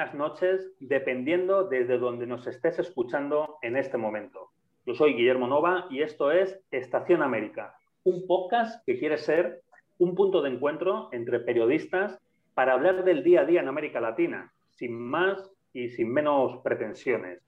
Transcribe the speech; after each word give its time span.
buenas 0.00 0.14
noches, 0.14 0.72
dependiendo 0.80 1.64
desde 1.64 1.98
donde 1.98 2.26
nos 2.26 2.46
estés 2.46 2.78
escuchando 2.78 3.58
en 3.60 3.76
este 3.76 3.98
momento. 3.98 4.48
Yo 4.86 4.94
soy 4.94 5.12
Guillermo 5.12 5.46
Nova 5.46 5.88
y 5.90 6.00
esto 6.00 6.32
es 6.32 6.58
Estación 6.70 7.22
América, 7.22 7.74
un 8.04 8.26
podcast 8.26 8.82
que 8.86 8.98
quiere 8.98 9.18
ser 9.18 9.60
un 9.98 10.14
punto 10.14 10.40
de 10.40 10.48
encuentro 10.48 11.10
entre 11.12 11.40
periodistas 11.40 12.18
para 12.54 12.72
hablar 12.72 13.04
del 13.04 13.22
día 13.22 13.42
a 13.42 13.44
día 13.44 13.60
en 13.60 13.68
América 13.68 14.00
Latina, 14.00 14.50
sin 14.70 14.98
más 14.98 15.52
y 15.74 15.90
sin 15.90 16.10
menos 16.10 16.62
pretensiones. 16.62 17.42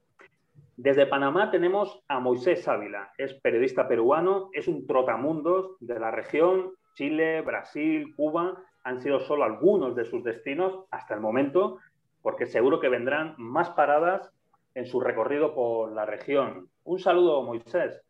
Desde 0.76 1.06
Panamá 1.06 1.50
tenemos 1.50 2.02
a 2.06 2.20
Moisés 2.20 2.68
Ávila, 2.68 3.14
es 3.16 3.32
periodista 3.32 3.88
peruano, 3.88 4.50
es 4.52 4.68
un 4.68 4.86
trotamundos 4.86 5.78
de 5.80 5.98
la 5.98 6.10
región, 6.10 6.72
Chile, 6.96 7.40
Brasil, 7.40 8.14
Cuba, 8.14 8.62
han 8.84 9.00
sido 9.00 9.20
solo 9.20 9.44
algunos 9.44 9.94
de 9.94 10.04
sus 10.04 10.24
destinos 10.24 10.84
hasta 10.90 11.14
el 11.14 11.20
momento, 11.20 11.78
porque 12.22 12.46
seguro 12.46 12.80
que 12.80 12.88
vendrán 12.88 13.34
más 13.36 13.70
paradas 13.70 14.30
en 14.74 14.86
su 14.86 15.00
recorrido 15.00 15.54
por 15.54 15.92
la 15.92 16.06
región. 16.06 16.68
Un 16.84 16.98
saludo, 16.98 17.42
Moisés. 17.42 18.00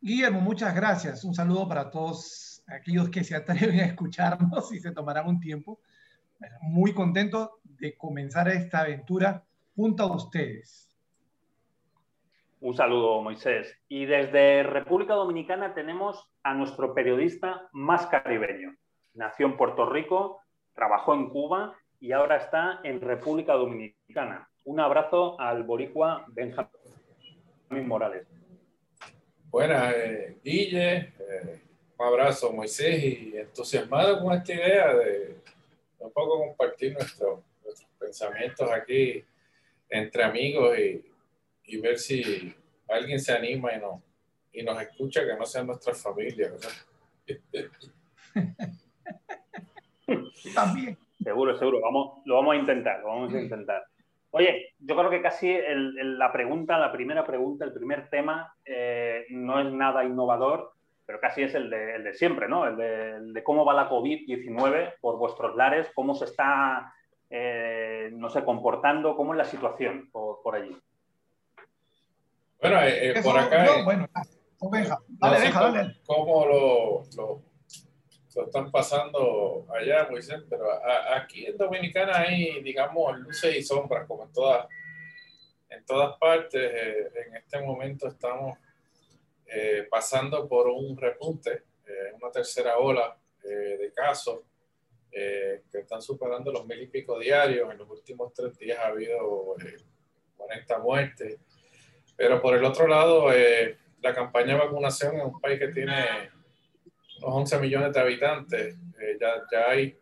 Guillermo, 0.00 0.40
muchas 0.40 0.74
gracias. 0.74 1.24
Un 1.24 1.34
saludo 1.34 1.68
para 1.68 1.90
todos 1.90 2.62
aquellos 2.68 3.10
que 3.10 3.24
se 3.24 3.34
atreven 3.34 3.80
a 3.80 3.86
escucharnos 3.86 4.72
y 4.72 4.80
se 4.80 4.92
tomarán 4.92 5.26
un 5.26 5.40
tiempo. 5.40 5.80
Muy 6.62 6.94
contento 6.94 7.58
de 7.64 7.96
comenzar 7.96 8.48
esta 8.48 8.80
aventura 8.80 9.44
junto 9.74 10.04
a 10.04 10.16
ustedes. 10.16 10.86
Un 12.60 12.74
saludo, 12.74 13.22
Moisés. 13.22 13.74
Y 13.88 14.04
desde 14.04 14.62
República 14.62 15.14
Dominicana 15.14 15.74
tenemos 15.74 16.30
a 16.42 16.54
nuestro 16.54 16.94
periodista 16.94 17.68
más 17.72 18.06
caribeño. 18.06 18.74
Nació 19.14 19.46
en 19.46 19.56
Puerto 19.56 19.88
Rico, 19.88 20.40
trabajó 20.74 21.14
en 21.14 21.30
Cuba 21.30 21.74
y 22.00 22.12
ahora 22.12 22.38
está 22.38 22.80
en 22.82 23.00
República 23.00 23.52
Dominicana. 23.52 24.48
Un 24.64 24.80
abrazo 24.80 25.38
al 25.38 25.62
boricua 25.64 26.24
Benjamín 26.28 26.70
Morales. 27.86 28.26
Buenas, 29.50 29.94
eh, 29.94 30.38
Guille. 30.42 30.96
Eh, 30.96 31.60
un 31.98 32.06
abrazo, 32.06 32.50
Moisés, 32.52 33.04
y 33.04 33.36
entusiasmado 33.36 34.22
con 34.22 34.34
esta 34.34 34.54
idea 34.54 34.94
de 34.94 35.36
un 35.98 36.10
poco 36.10 36.38
compartir 36.38 36.94
nuestros 36.94 37.40
pensamientos 37.98 38.70
aquí 38.70 39.22
entre 39.90 40.24
amigos 40.24 40.78
y, 40.78 41.04
y 41.64 41.80
ver 41.80 41.98
si 41.98 42.54
alguien 42.88 43.20
se 43.20 43.32
anima 43.32 43.74
y, 43.74 43.78
no, 43.78 44.02
y 44.52 44.62
nos 44.62 44.80
escucha 44.80 45.26
que 45.26 45.36
no 45.36 45.44
sea 45.44 45.62
nuestra 45.62 45.94
familia. 45.94 46.50
También. 50.54 50.96
Seguro, 51.22 51.56
seguro. 51.58 51.80
Vamos, 51.80 52.22
lo 52.24 52.36
vamos 52.36 52.54
a 52.54 52.56
intentar, 52.56 53.00
lo 53.00 53.08
vamos 53.08 53.34
a 53.34 53.40
intentar. 53.40 53.84
Oye, 54.32 54.74
yo 54.78 54.96
creo 54.96 55.10
que 55.10 55.22
casi 55.22 55.58
la 55.66 56.32
pregunta, 56.32 56.78
la 56.78 56.92
primera 56.92 57.24
pregunta, 57.26 57.64
el 57.64 57.72
primer 57.72 58.08
tema 58.08 58.54
eh, 58.64 59.26
no 59.30 59.60
es 59.60 59.72
nada 59.72 60.04
innovador, 60.04 60.72
pero 61.04 61.18
casi 61.18 61.42
es 61.42 61.54
el 61.54 61.68
de, 61.68 61.96
el 61.96 62.04
de 62.04 62.14
siempre, 62.14 62.48
¿no? 62.48 62.64
El 62.66 63.32
de, 63.32 63.42
cómo 63.42 63.64
va 63.64 63.74
la 63.74 63.90
COVID-19 63.90 64.94
por 65.00 65.18
vuestros 65.18 65.56
lares, 65.56 65.88
cómo 65.94 66.14
se 66.14 66.26
está, 66.26 66.94
eh, 67.28 68.10
no 68.12 68.30
sé, 68.30 68.44
comportando, 68.44 69.16
cómo 69.16 69.32
es 69.32 69.38
la 69.38 69.44
situación 69.44 70.08
por, 70.12 70.40
por 70.42 70.54
allí. 70.54 70.76
Bueno, 72.60 72.78
eh, 72.84 73.20
por 73.24 73.36
acá. 73.36 73.64
No, 73.64 73.84
bueno, 73.84 74.06
dale, 75.08 75.40
deja, 75.40 75.70
dale. 75.70 75.96
¿Cómo 76.06 76.46
lo, 76.46 77.02
lo, 77.16 77.42
están 78.34 78.70
pasando 78.70 79.66
allá, 79.74 80.06
Moisés? 80.10 80.42
Pero 80.48 80.66
aquí 81.14 81.46
en 81.46 81.56
Dominicana 81.56 82.20
hay, 82.20 82.62
digamos, 82.62 83.18
luces 83.18 83.56
y 83.56 83.62
sombras, 83.62 84.06
como 84.06 84.24
en 84.24 84.32
todas, 84.32 84.66
en 85.68 85.84
todas 85.84 86.16
partes. 86.18 86.60
Eh, 86.62 87.10
en 87.26 87.36
este 87.36 87.60
momento 87.60 88.08
estamos 88.08 88.58
pasando 89.90 90.48
por 90.48 90.68
un 90.68 90.96
repunte, 90.96 91.64
una 92.14 92.30
tercera 92.30 92.78
ola 92.78 93.16
de 93.42 93.92
casos. 93.92 94.42
que 95.10 95.60
están 95.72 96.00
superando 96.00 96.52
los 96.52 96.64
mil 96.66 96.80
y 96.80 96.86
pico 96.86 97.18
diarios. 97.18 97.68
En 97.72 97.78
los 97.78 97.90
últimos 97.90 98.32
tres 98.32 98.56
días 98.56 98.78
ha 98.78 98.86
habido 98.86 99.56
40 100.36 100.78
muertes. 100.78 101.40
Pero 102.16 102.42
por 102.42 102.54
el 102.54 102.64
otro 102.64 102.86
lado, 102.86 103.32
eh, 103.32 103.78
la 104.02 104.14
campaña 104.14 104.54
de 104.54 104.60
vacunación 104.60 105.14
en 105.14 105.26
un 105.26 105.40
país 105.40 105.58
que 105.58 105.68
tiene 105.68 106.30
unos 107.22 107.36
11 107.36 107.58
millones 107.60 107.92
de 107.92 108.00
habitantes, 108.00 108.76
eh, 109.00 109.16
ya, 109.20 109.42
ya, 109.50 109.70
hay 109.70 109.98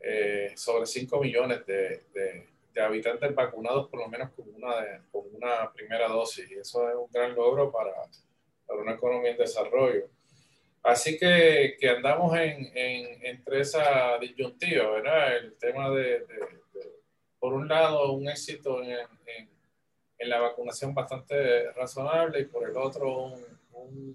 eh, 0.00 0.52
sobre 0.56 0.86
5 0.86 1.20
millones 1.20 1.66
de, 1.66 2.02
de, 2.12 2.46
habitantes 2.80 3.34
vacunados 3.34 3.90
por 3.90 4.00
lo 4.00 4.08
menos 4.08 4.30
con 4.30 4.46
una, 4.54 5.04
con 5.12 5.24
una 5.34 5.70
primera 5.70 6.08
dosis. 6.08 6.50
Y 6.50 6.54
eso 6.54 6.88
es 6.88 6.94
un 6.94 7.10
gran 7.10 7.34
logro 7.34 7.70
para, 7.70 7.92
para 8.66 8.80
una 8.80 8.92
economía 8.92 9.32
en 9.32 9.36
desarrollo. 9.36 10.08
Así 10.82 11.18
que, 11.18 11.76
que 11.78 11.90
andamos 11.90 12.34
en, 12.38 12.70
en, 12.74 13.26
entre 13.26 13.60
esa 13.60 14.16
disyuntiva, 14.18 14.92
¿verdad? 14.92 15.36
El 15.36 15.58
tema 15.58 15.90
de, 15.90 16.20
de 16.20 16.60
por 17.38 17.52
un 17.52 17.68
lado, 17.68 18.12
un 18.12 18.26
éxito 18.28 18.82
en, 18.82 18.92
en 19.26 19.50
en 20.20 20.28
la 20.28 20.38
vacunación 20.38 20.94
bastante 20.94 21.72
razonable 21.72 22.40
y 22.40 22.44
por 22.44 22.68
el 22.68 22.76
otro 22.76 23.24
un, 23.24 23.49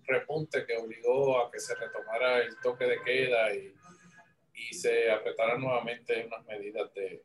repunte 0.06 0.66
que 0.66 0.78
obligó 0.78 1.40
a 1.40 1.52
que 1.52 1.60
se 1.60 1.76
retomara 1.76 2.40
el 2.40 2.58
toque 2.62 2.86
de 2.86 3.02
queda 3.04 3.54
y, 3.54 3.74
y 4.54 4.74
se 4.74 5.12
apretaran 5.12 5.62
nuevamente 5.62 6.26
unas 6.26 6.46
medidas 6.46 6.94
de, 6.94 7.24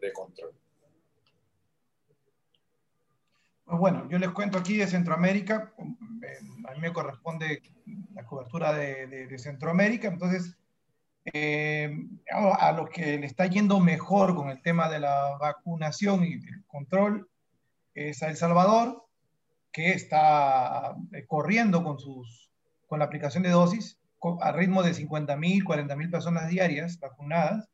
de, 0.00 0.12
control. 0.12 0.52
Pues 3.64 3.78
bueno, 3.78 4.08
yo 4.08 4.18
les 4.18 4.30
cuento 4.30 4.58
aquí 4.58 4.76
de 4.76 4.86
Centroamérica, 4.86 5.74
a 5.76 6.74
mí 6.74 6.80
me 6.80 6.92
corresponde 6.92 7.62
la 8.14 8.24
cobertura 8.24 8.72
de, 8.72 9.26
de 9.26 9.38
Centroamérica, 9.38 10.08
entonces 10.08 10.56
eh, 11.32 11.90
a 12.30 12.72
los 12.72 12.88
que 12.90 13.18
le 13.18 13.26
está 13.26 13.46
yendo 13.46 13.80
mejor 13.80 14.36
con 14.36 14.48
el 14.48 14.62
tema 14.62 14.88
de 14.88 15.00
la 15.00 15.36
vacunación 15.38 16.24
y 16.24 16.34
el 16.34 16.64
control 16.66 17.28
es 17.94 18.22
a 18.22 18.28
El 18.28 18.36
Salvador, 18.36 19.05
que 19.76 19.90
está 19.90 20.96
eh, 21.12 21.26
corriendo 21.26 21.84
con, 21.84 21.98
sus, 21.98 22.50
con 22.86 22.98
la 22.98 23.04
aplicación 23.04 23.42
de 23.42 23.50
dosis 23.50 24.00
a 24.40 24.50
ritmo 24.50 24.82
de 24.82 24.94
50.000, 24.94 25.64
40.000 25.64 26.10
personas 26.10 26.48
diarias 26.48 26.98
vacunadas. 26.98 27.68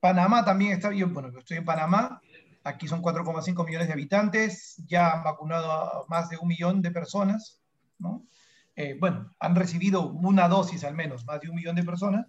Panamá 0.00 0.44
también 0.44 0.72
está 0.72 0.88
bien, 0.88 1.14
bueno, 1.14 1.30
yo 1.30 1.38
estoy 1.38 1.58
en 1.58 1.64
Panamá, 1.64 2.20
aquí 2.64 2.88
son 2.88 3.02
4,5 3.02 3.64
millones 3.64 3.86
de 3.86 3.92
habitantes, 3.92 4.82
ya 4.88 5.12
han 5.12 5.22
vacunado 5.22 5.70
a 5.70 6.06
más 6.08 6.28
de 6.28 6.38
un 6.38 6.48
millón 6.48 6.82
de 6.82 6.90
personas, 6.90 7.62
¿no? 8.00 8.26
Eh, 8.74 8.96
bueno, 8.98 9.30
han 9.38 9.54
recibido 9.54 10.08
una 10.08 10.48
dosis 10.48 10.82
al 10.82 10.96
menos, 10.96 11.24
más 11.24 11.40
de 11.40 11.50
un 11.50 11.54
millón 11.54 11.76
de 11.76 11.84
personas, 11.84 12.26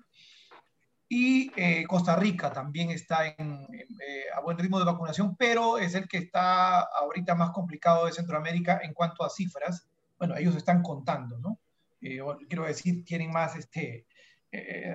y 1.16 1.50
eh, 1.56 1.86
Costa 1.88 2.18
Rica 2.18 2.52
también 2.52 2.92
está 2.92 3.26
en, 3.26 3.66
eh, 3.72 4.26
a 4.36 4.42
buen 4.42 4.58
ritmo 4.58 4.80
de 4.80 4.84
vacunación, 4.84 5.38
pero 5.38 5.78
es 5.78 5.96
el 5.96 6.10
que 6.10 6.18
está 6.18 6.82
ahorita 6.82 7.36
más 7.36 7.52
complicado 7.52 8.06
de 8.06 8.12
Centroamérica 8.12 8.82
en 8.84 8.94
cuanto 8.94 9.24
a 9.24 9.30
cifras. 9.30 9.88
Bueno, 10.18 10.36
ellos 10.36 10.58
están 10.58 10.84
contando, 10.84 11.40
¿no? 11.40 11.58
Eh, 12.02 12.20
quiero 12.50 12.66
decir, 12.66 13.06
tienen 13.06 13.32
más 13.32 13.56
este, 13.56 14.06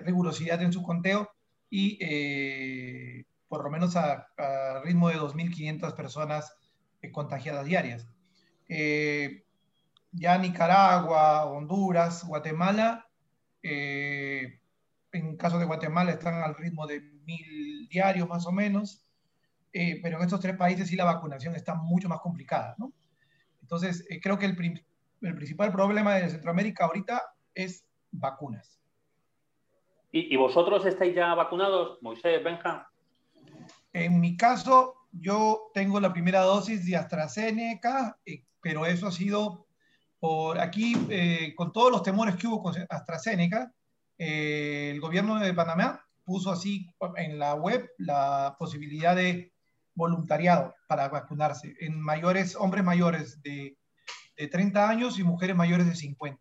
rigurosidad 0.05 0.61
en 0.61 0.75
su 0.75 0.83
conteo 0.83 1.31
y 1.71 3.25
por 3.49 3.65
lo 3.65 3.71
menos 3.71 3.97
a, 3.97 4.29
ritmo 4.85 5.09
de 5.09 5.17
2.500 5.17 5.97
personas 5.97 6.55
contagiadas 7.13 7.65
diarias. 7.65 8.07
ya 10.13 10.37
Nicaragua, 10.37 11.47
Honduras, 11.47 12.25
Guatemala, 12.27 13.09
en 15.13 15.37
caso 15.37 15.59
de 15.59 15.65
Guatemala 15.65 16.13
están 16.13 16.43
al 16.43 16.55
ritmo 16.55 16.87
de 16.87 17.01
mil 17.01 17.89
diarios 17.89 18.29
más 18.29 18.47
o 18.47 18.53
menos, 18.53 19.05
eh, 19.73 20.01
pero 20.03 20.17
en 20.17 20.25
estos 20.25 20.41
tres 20.41 20.57
países 20.57 20.89
sí 20.89 20.97
la 20.97 21.05
vacunación 21.05 21.55
está 21.55 21.75
mucho 21.75 22.09
más 22.09 22.21
complicada, 22.21 22.75
¿no? 22.79 22.93
Entonces, 23.63 24.05
eh, 24.11 24.21
creo 24.21 24.39
que 24.39 24.47
el, 24.47 24.85
el, 25.23 25.35
principal 25.35 25.71
problema 25.71 26.15
de 26.15 26.29
Centroamérica 26.29 26.87
ahorita 26.87 27.23
es 27.55 27.87
vacunas. 28.11 28.81
¿Y, 30.13 30.37
vosotros 30.37 30.85
estáis 30.87 31.15
ya 31.15 31.35
vacunados, 31.35 31.99
Moisés, 32.03 32.43
Benja? 32.43 32.91
En 33.93 34.19
mi 34.19 34.37
caso, 34.37 34.97
yo 35.13 35.71
tengo 35.73 36.01
la 36.01 36.13
primera 36.13 36.41
dosis 36.41 36.85
de 36.85 36.97
AstraZeneca, 36.97 38.19
eh, 38.27 38.43
pero 38.61 38.87
eso 38.87 39.07
ha 39.07 39.13
sido 39.13 39.67
por 40.19 40.59
aquí, 40.59 40.95
con 41.57 41.73
todos 41.73 41.91
los 41.91 42.03
temores 42.03 42.37
que 42.37 42.47
hubo 42.47 42.63
con 42.63 42.75
AstraZeneca, 42.91 43.73
el 44.21 45.01
gobierno 45.01 45.41
de 45.41 45.55
Panamá 45.55 46.07
puso 46.25 46.53
así 46.53 46.95
en 47.17 47.39
la 47.39 47.55
web 47.55 47.91
la 47.97 48.55
posibilidad 48.59 49.17
de 49.17 49.55
voluntariado 49.95 50.75
para 50.87 51.09
vacunarse 51.09 51.75
en 51.81 51.99
mayores, 51.99 52.55
hombres 52.55 52.85
mayores 52.85 53.41
de, 53.41 53.79
de 54.37 54.49
30 54.49 54.91
años 54.91 55.19
y 55.19 55.25
mujeres 55.25 55.57
mayores 55.57 55.87
de 55.87 55.97
50. 55.97 56.39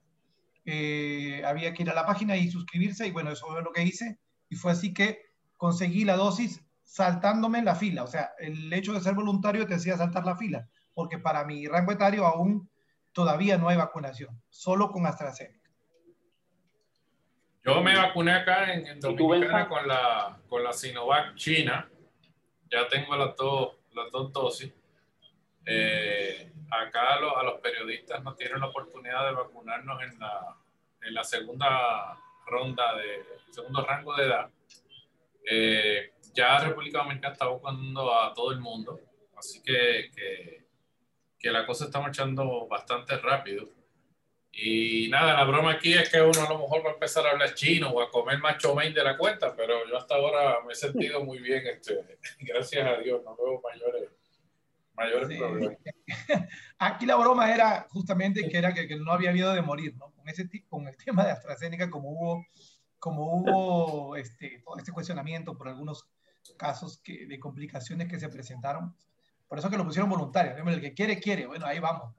Eh, 0.66 1.42
había 1.46 1.74
que 1.74 1.84
ir 1.84 1.90
a 1.90 1.94
la 1.94 2.06
página 2.06 2.36
y 2.36 2.52
suscribirse 2.52 3.08
y 3.08 3.12
bueno, 3.12 3.32
eso 3.32 3.58
es 3.58 3.64
lo 3.64 3.72
que 3.72 3.84
hice 3.84 4.20
Y 4.50 4.56
fue 4.56 4.74
así 4.74 4.94
que 4.94 5.22
conseguí 5.56 6.04
la 6.04 6.18
dosis 6.18 6.62
saltándome 6.84 7.64
la 7.64 7.76
fila. 7.76 8.04
O 8.04 8.08
sea, 8.08 8.32
el 8.40 8.74
hecho 8.74 8.92
de 8.92 9.00
ser 9.00 9.16
voluntario 9.16 9.66
te 9.66 9.76
hacía 9.76 9.96
saltar 9.96 10.26
la 10.26 10.36
fila, 10.36 10.68
porque 10.94 11.18
para 11.18 11.46
mi 11.46 11.66
rango 11.66 11.94
etario 11.94 12.26
aún 12.26 12.70
todavía 13.14 13.58
no 13.58 13.70
hay 13.70 13.78
vacunación, 13.78 14.42
solo 14.50 14.92
con 14.92 15.06
AstraZeneca. 15.06 15.59
Yo 17.70 17.84
me 17.84 17.96
vacuné 17.96 18.32
acá 18.32 18.74
en, 18.74 19.00
Dominicana 19.00 19.70
con 19.70 19.88
la, 19.88 20.40
con 20.48 20.64
la 20.64 20.74
Sinovac 20.74 21.36
China. 21.36 21.88
Ya 22.68 22.88
tengo 22.88 23.16
las 23.16 23.36
dos, 23.36 23.76
las 23.94 24.12
dos 24.12 24.34
dosis. 24.34 24.74
Eh, 25.68 26.52
acá 26.72 27.14
a 27.14 27.44
los 27.44 27.62
periodistas 27.62 28.24
no 28.24 28.34
tienen 28.34 28.60
la 28.60 28.66
oportunidad 28.66 29.28
de 29.28 29.36
vacunarnos 29.36 30.02
en 30.02 30.18
la, 30.18 30.58
en 31.04 31.14
la 31.14 31.24
segunda 31.24 32.18
ronda 32.48 32.96
de 32.96 33.24
segundo 33.52 33.86
rango 33.86 34.16
de 34.16 34.26
edad. 34.26 34.50
Eh, 35.48 36.14
ya 36.34 36.58
República 36.62 37.04
Dominicana 37.04 37.34
está 37.34 37.50
buscando 37.50 38.20
a 38.20 38.34
todo 38.34 38.52
el 38.52 38.60
mundo, 38.60 39.00
así 39.38 39.62
que, 39.62 40.10
que, 40.16 40.66
que, 41.38 41.52
la 41.52 41.68
cosa 41.68 41.86
está 41.86 42.02
marchando 42.02 42.68
bastante 42.68 43.16
rápido. 43.18 43.70
Y 44.52 45.08
nada, 45.10 45.34
la 45.34 45.44
broma 45.44 45.74
aquí 45.74 45.94
es 45.94 46.10
que 46.10 46.22
uno 46.22 46.42
a 46.42 46.50
lo 46.50 46.60
mejor 46.60 46.86
va 46.86 46.90
a 46.90 46.94
empezar 46.94 47.26
a 47.26 47.32
hablar 47.32 47.54
chino 47.54 47.90
o 47.90 48.02
a 48.02 48.10
comer 48.10 48.40
macho 48.40 48.74
main 48.74 48.94
de 48.94 49.04
la 49.04 49.18
cuenta, 49.18 49.56
pero 49.56 49.88
yo 49.88 49.98
hasta 49.98 50.16
ahora 50.16 50.58
me 50.66 50.74
he 50.74 50.76
sentido 50.76 51.24
muy 51.24 51.40
bien, 51.40 51.66
este, 51.68 52.18
gracias 52.40 52.86
a 52.86 52.98
Dios, 53.02 53.24
no 53.24 53.38
veo 53.38 53.62
mayores, 53.62 54.10
mayores 54.96 55.38
problemas. 55.38 55.78
Aquí 56.80 57.06
la 57.06 57.16
broma 57.16 57.54
era 57.54 57.88
justamente 57.90 58.50
que 58.50 58.58
era 58.58 58.74
que, 58.74 58.88
que, 58.88 58.96
no 58.96 59.12
había 59.12 59.32
miedo 59.32 59.54
de 59.54 59.62
morir, 59.62 59.96
¿no? 59.98 60.12
Con, 60.12 60.28
ese, 60.28 60.50
con 60.68 60.88
el 60.88 60.98
tema 60.98 61.26
de 61.26 61.32
AstraZeneca, 61.32 61.90
como 61.90 62.10
hubo, 62.10 62.46
como 62.98 63.36
hubo 63.36 64.16
este, 64.18 64.62
todo 64.66 64.78
este 64.78 64.92
cuestionamiento 64.92 65.58
por 65.58 65.68
algunos 65.68 66.08
casos 66.58 67.00
que, 67.04 67.28
de 67.28 67.40
complicaciones 67.40 68.08
que 68.08 68.20
se 68.20 68.30
presentaron. 68.30 68.96
Por 69.48 69.58
eso 69.58 69.70
que 69.70 69.78
lo 69.78 69.86
pusieron 69.86 70.10
voluntario. 70.10 70.56
El 70.56 70.82
que 70.82 70.94
quiere, 70.94 71.20
quiere. 71.20 71.48
Bueno, 71.48 71.66
ahí 71.66 71.80
vamos. 71.80 72.14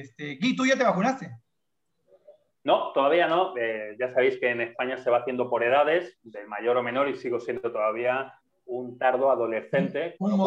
Este, 0.00 0.36
Gui, 0.36 0.56
¿tú 0.56 0.64
ya 0.66 0.76
te 0.76 0.84
vacunaste? 0.84 1.30
No, 2.64 2.92
todavía 2.92 3.26
no. 3.26 3.56
Eh, 3.56 3.96
ya 3.98 4.08
sabéis 4.10 4.38
que 4.38 4.50
en 4.50 4.60
España 4.60 4.96
se 4.98 5.10
va 5.10 5.18
haciendo 5.18 5.50
por 5.50 5.64
edades, 5.64 6.18
de 6.22 6.44
mayor 6.46 6.76
o 6.76 6.82
menor, 6.82 7.08
y 7.08 7.14
sigo 7.16 7.40
siendo 7.40 7.72
todavía 7.72 8.32
un 8.66 8.98
tardo 8.98 9.30
adolescente. 9.30 10.16
Un, 10.18 10.38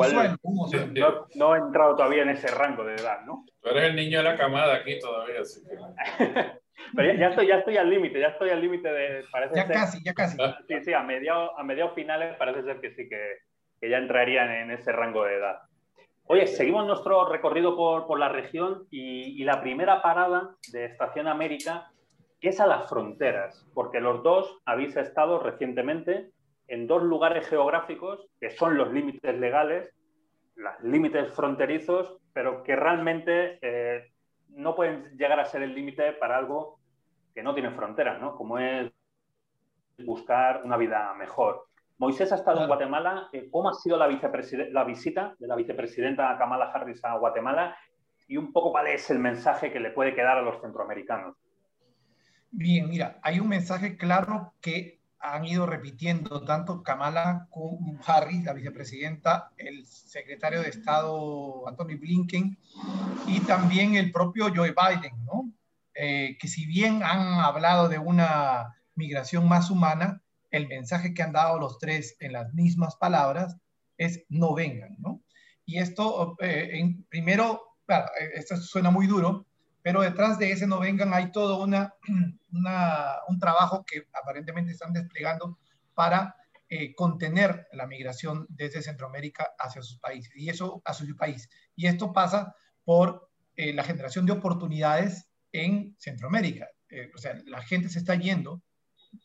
No, 1.35 1.55
he 1.55 1.59
entrado 1.59 1.95
todavía 1.95 2.23
en 2.23 2.29
ese 2.29 2.47
rango 2.47 2.83
de 2.83 2.95
edad, 2.95 3.21
¿no? 3.25 3.45
Tú 3.61 3.69
eres 3.69 3.89
el 3.89 3.95
niño 3.95 4.19
de 4.19 4.23
la 4.23 4.37
camada 4.37 4.75
aquí 4.75 4.99
todavía, 4.99 5.41
así 5.41 5.61
que... 5.63 5.75
Pero 6.95 7.13
ya, 7.13 7.29
estoy, 7.29 7.47
ya 7.47 7.55
estoy 7.55 7.77
al 7.77 7.89
límite, 7.89 8.19
ya 8.19 8.27
estoy 8.27 8.49
al 8.49 8.61
límite 8.61 8.91
de... 8.91 9.23
Parece 9.31 9.55
ya 9.55 9.67
casi, 9.67 10.03
ya 10.03 10.13
casi. 10.13 10.37
Sí, 10.67 10.75
sí, 10.83 10.93
a 10.93 11.01
mediados 11.01 11.51
a 11.57 11.63
mediados 11.63 11.95
finales 11.95 12.35
parece 12.37 12.63
ser 12.63 12.79
que 12.79 12.91
sí, 12.91 13.09
que, 13.09 13.39
que 13.79 13.89
ya 13.89 13.97
entrarían 13.97 14.51
en 14.51 14.71
ese 14.71 14.91
rango 14.91 15.23
de 15.23 15.35
edad. 15.35 15.57
Oye, 16.27 16.47
seguimos 16.47 16.87
nuestro 16.87 17.29
recorrido 17.29 17.75
por, 17.75 18.07
por 18.07 18.17
la 18.17 18.29
región 18.29 18.87
y, 18.89 19.43
la 19.43 19.61
primera 19.61 20.01
parada 20.01 20.55
de 20.71 20.85
Estación 20.85 21.27
América 21.27 21.91
es 22.41 22.59
a 22.59 22.65
las 22.65 22.89
fronteras, 22.89 23.63
porque 23.75 23.99
los 23.99 24.23
dos 24.23 24.57
habéis 24.65 24.97
estado 24.97 25.37
recientemente 25.37 26.31
en 26.67 26.87
dos 26.87 27.03
lugares 27.03 27.47
geográficos 27.47 28.27
que 28.39 28.49
son 28.49 28.75
los 28.75 28.91
límites 28.91 29.37
legales, 29.37 29.93
los 30.55 30.73
límites 30.81 31.31
fronterizos, 31.33 32.17
pero 32.33 32.63
que 32.63 32.75
realmente 32.75 33.59
eh, 33.61 34.11
no 34.49 34.75
pueden 34.75 35.15
llegar 35.17 35.39
a 35.39 35.45
ser 35.45 35.61
el 35.61 35.75
límite 35.75 36.13
para 36.13 36.37
algo 36.37 36.79
que 37.35 37.43
no 37.43 37.53
tiene 37.53 37.69
fronteras, 37.69 38.19
¿no? 38.19 38.35
Como 38.35 38.57
es 38.57 38.91
buscar 40.03 40.61
una 40.63 40.77
vida 40.77 41.13
mejor. 41.13 41.67
Moisés 41.97 42.31
ha 42.31 42.35
estado 42.35 42.61
en 42.61 42.67
Guatemala. 42.67 43.29
Eh, 43.31 43.49
¿Cómo 43.51 43.69
ha 43.69 43.73
sido 43.73 43.97
la, 43.97 44.07
la 44.07 44.83
visita 44.83 45.35
de 45.39 45.47
la 45.47 45.55
vicepresidenta 45.55 46.37
Kamala 46.37 46.71
Harris 46.71 47.03
a 47.05 47.17
Guatemala? 47.17 47.75
Y 48.27 48.37
un 48.37 48.51
poco 48.51 48.71
cuál 48.71 48.87
es 48.87 49.09
el 49.09 49.19
mensaje 49.19 49.71
que 49.71 49.79
le 49.79 49.91
puede 49.91 50.15
quedar 50.15 50.37
a 50.37 50.41
los 50.41 50.59
centroamericanos. 50.61 51.35
Bien, 52.51 52.89
mira, 52.89 53.19
hay 53.21 53.39
un 53.39 53.47
mensaje 53.47 53.97
claro 53.97 54.53
que 54.61 54.99
han 55.19 55.45
ido 55.45 55.65
repitiendo 55.65 56.43
tanto 56.43 56.83
Kamala 56.83 57.47
como 57.49 57.99
Harris, 58.05 58.43
la 58.43 58.53
vicepresidenta, 58.53 59.51
el 59.57 59.85
secretario 59.85 60.61
de 60.61 60.69
Estado 60.69 61.67
Anthony 61.67 61.97
Blinken 61.99 62.57
y 63.27 63.39
también 63.41 63.95
el 63.95 64.11
propio 64.11 64.47
Joe 64.53 64.73
Biden, 64.73 65.25
¿no? 65.25 65.51
Eh, 65.95 66.37
que 66.39 66.47
si 66.47 66.65
bien 66.65 67.01
han 67.03 67.39
hablado 67.39 67.89
de 67.89 67.97
una 67.97 68.75
migración 68.95 69.47
más 69.47 69.71
humana, 69.71 70.21
el 70.55 70.67
mensaje 70.67 71.13
que 71.13 71.21
han 71.21 71.33
dado 71.33 71.59
los 71.59 71.77
tres 71.79 72.15
en 72.19 72.33
las 72.33 72.53
mismas 72.53 72.95
palabras 72.95 73.57
es 73.97 74.23
no 74.29 74.53
vengan, 74.53 74.95
¿no? 74.99 75.21
Y 75.65 75.79
esto, 75.79 76.37
eh, 76.39 76.69
en, 76.73 77.03
primero, 77.05 77.61
claro, 77.85 78.07
esto 78.33 78.55
suena 78.57 78.91
muy 78.91 79.07
duro, 79.07 79.47
pero 79.81 80.01
detrás 80.01 80.37
de 80.39 80.51
ese 80.51 80.67
no 80.67 80.79
vengan 80.79 81.13
hay 81.13 81.31
todo 81.31 81.61
una, 81.63 81.93
un 83.27 83.39
trabajo 83.39 83.83
que 83.85 84.03
aparentemente 84.13 84.71
están 84.71 84.93
desplegando 84.93 85.57
para 85.93 86.35
eh, 86.69 86.95
contener 86.95 87.67
la 87.73 87.87
migración 87.87 88.45
desde 88.49 88.81
Centroamérica 88.81 89.51
hacia 89.59 89.81
sus 89.81 89.99
países 89.99 90.31
y 90.35 90.49
eso 90.49 90.81
a 90.85 90.93
su 90.93 91.15
país. 91.15 91.49
Y 91.75 91.87
esto 91.87 92.13
pasa 92.13 92.55
por 92.83 93.29
eh, 93.55 93.73
la 93.73 93.83
generación 93.83 94.25
de 94.25 94.33
oportunidades 94.33 95.27
en 95.51 95.95
Centroamérica. 95.99 96.69
O 97.13 97.17
sea, 97.17 97.33
la 97.45 97.61
gente 97.61 97.89
se 97.89 97.99
está 97.99 98.15
yendo, 98.15 98.61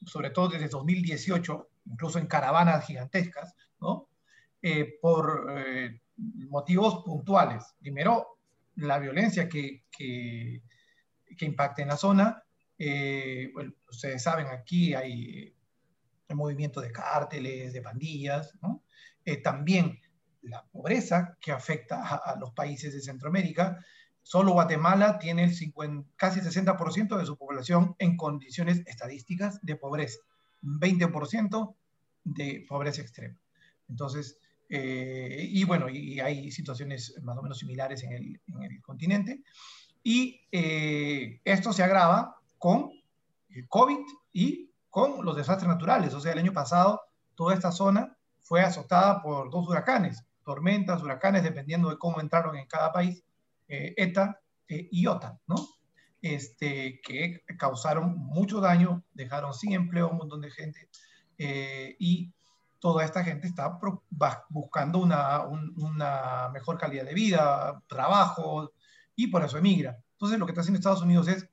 sobre 0.06 0.30
todo 0.30 0.49
desde 0.49 0.68
2018, 0.68 1.68
incluso 1.87 2.18
en 2.18 2.26
caravanas 2.26 2.87
gigantescas, 2.87 3.54
¿no? 3.80 4.09
por 5.00 5.54
motivos 6.50 7.02
puntuales. 7.02 7.64
Primero, 7.80 8.40
la 8.76 8.99
violencia 8.99 9.49
que, 9.49 9.85
que, 9.90 10.62
que 11.37 11.44
impacta 11.44 11.82
en 11.82 11.88
la 11.88 11.97
zona. 11.97 12.42
Eh, 12.78 13.50
bueno, 13.52 13.73
ustedes 13.88 14.23
saben, 14.23 14.47
aquí 14.47 14.94
hay 14.94 15.54
el 16.28 16.37
movimiento 16.37 16.80
de 16.80 16.92
cárteles, 16.92 17.73
de 17.73 17.82
pandillas, 17.82 18.54
¿no? 18.62 18.85
Eh, 19.25 19.38
también 19.38 20.00
la 20.42 20.64
pobreza 20.64 21.37
que 21.40 21.52
afecta 21.52 22.16
a, 22.16 22.37
los 22.38 22.52
países 22.52 22.94
de 22.94 23.00
Centroamérica. 23.00 23.85
Solo 24.22 24.52
Guatemala 24.52 25.18
tiene 25.18 25.44
el 25.44 25.54
50, 25.54 26.10
casi 26.16 26.40
60% 26.40 27.16
de 27.16 27.26
su 27.26 27.36
población 27.36 27.96
en 27.98 28.16
condiciones 28.16 28.82
estadísticas 28.86 29.60
de 29.62 29.76
pobreza, 29.76 30.20
20% 30.62 31.74
de 32.24 32.64
pobreza 32.68 33.02
extrema. 33.02 33.40
Entonces, 33.88 34.38
eh, 34.68 35.48
y 35.50 35.64
bueno, 35.64 35.88
y 35.88 36.20
hay 36.20 36.50
situaciones 36.52 37.14
más 37.22 37.36
o 37.36 37.42
menos 37.42 37.58
similares 37.58 38.04
en 38.04 38.12
el, 38.12 38.40
en 38.46 38.62
el 38.62 38.82
continente. 38.82 39.42
Y 40.02 40.40
eh, 40.52 41.40
esto 41.44 41.72
se 41.72 41.82
agrava 41.82 42.36
con 42.58 42.90
el 43.50 43.68
COVID 43.68 43.98
y 44.32 44.70
con 44.88 45.24
los 45.24 45.36
desastres 45.36 45.68
naturales. 45.68 46.14
O 46.14 46.20
sea, 46.20 46.32
el 46.32 46.38
año 46.38 46.52
pasado 46.52 47.00
toda 47.34 47.54
esta 47.54 47.72
zona 47.72 48.16
fue 48.40 48.60
azotada 48.60 49.22
por 49.22 49.50
dos 49.50 49.68
huracanes, 49.68 50.24
tormentas, 50.44 51.02
huracanes, 51.02 51.42
dependiendo 51.42 51.90
de 51.90 51.98
cómo 51.98 52.20
entraron 52.20 52.56
en 52.56 52.66
cada 52.66 52.92
país, 52.92 53.24
eh, 53.70 53.94
ETA 53.96 54.40
y 54.68 55.06
OTA, 55.06 55.38
¿no? 55.48 55.56
Este, 56.22 57.00
que 57.02 57.42
causaron 57.58 58.16
mucho 58.18 58.60
daño, 58.60 59.02
dejaron 59.14 59.52
sin 59.52 59.72
empleo 59.72 60.06
a 60.06 60.10
un 60.10 60.18
montón 60.18 60.42
de 60.42 60.50
gente 60.50 60.88
y 61.98 62.32
toda 62.80 63.04
esta 63.04 63.22
gente 63.22 63.46
está 63.46 63.78
buscando 64.48 64.98
una, 64.98 65.40
una, 65.46 66.48
mejor 66.52 66.78
calidad 66.78 67.04
de 67.04 67.14
vida, 67.14 67.82
trabajo, 67.86 68.72
y 69.14 69.26
por 69.26 69.44
eso 69.44 69.58
emigra. 69.58 69.98
Entonces, 70.12 70.38
lo 70.38 70.46
que 70.46 70.52
está 70.52 70.62
haciendo 70.62 70.78
Estados 70.78 71.02
Unidos 71.02 71.28
es 71.28 71.48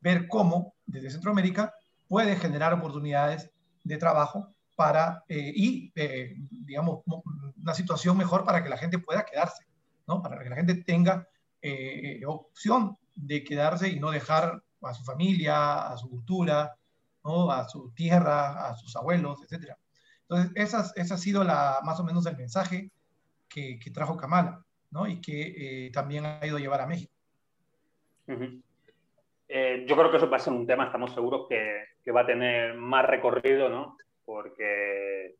ver 0.00 0.26
cómo, 0.28 0.74
desde 0.84 1.10
Centroamérica, 1.10 1.72
puede 2.08 2.36
generar 2.36 2.74
oportunidades 2.74 3.50
de 3.84 3.96
trabajo 3.96 4.52
para, 4.76 5.24
eh, 5.28 5.52
y, 5.54 5.92
eh, 5.94 6.34
digamos, 6.50 7.02
una 7.62 7.74
situación 7.74 8.16
mejor 8.16 8.44
para 8.44 8.62
que 8.62 8.68
la 8.68 8.76
gente 8.76 8.98
pueda 8.98 9.24
quedarse, 9.24 9.64
¿no? 10.08 10.20
Para 10.20 10.42
que 10.42 10.50
la 10.50 10.56
gente 10.56 10.74
tenga 10.74 11.28
eh, 11.62 12.20
opción 12.26 12.96
de 13.14 13.44
quedarse 13.44 13.88
y 13.88 14.00
no 14.00 14.10
dejar 14.10 14.62
a 14.82 14.94
su 14.94 15.04
familia, 15.04 15.88
a 15.88 15.96
su 15.96 16.10
cultura, 16.10 16.74
¿no? 17.24 17.50
a 17.50 17.68
su 17.68 17.92
tierra, 17.94 18.68
a 18.68 18.74
sus 18.74 18.96
abuelos, 18.96 19.40
etc. 19.42 19.74
Entonces, 20.22 20.52
esa, 20.56 20.92
esa 20.96 21.14
ha 21.14 21.18
sido 21.18 21.44
la, 21.44 21.80
más 21.84 22.00
o 22.00 22.04
menos 22.04 22.26
el 22.26 22.36
mensaje 22.36 22.90
que, 23.48 23.78
que 23.78 23.90
trajo 23.90 24.16
Kamala, 24.16 24.64
¿no? 24.90 25.06
Y 25.06 25.20
que 25.20 25.90
también 25.92 26.26
ha 26.26 26.44
ido 26.44 26.56
a 26.56 26.60
llevar 26.60 26.80
a 26.80 26.86
México. 26.86 27.12
Eh, 29.48 29.84
yo 29.86 29.96
creo 29.96 30.10
que 30.10 30.16
eso 30.16 30.30
va 30.30 30.38
a 30.38 30.40
ser 30.40 30.52
un 30.52 30.66
tema, 30.66 30.86
estamos 30.86 31.12
seguros 31.12 31.46
que, 31.48 31.84
que, 32.02 32.10
va 32.10 32.22
a 32.22 32.26
tener 32.26 32.74
más 32.74 33.06
recorrido, 33.06 33.68
¿no? 33.68 33.96
Porque, 34.24 35.36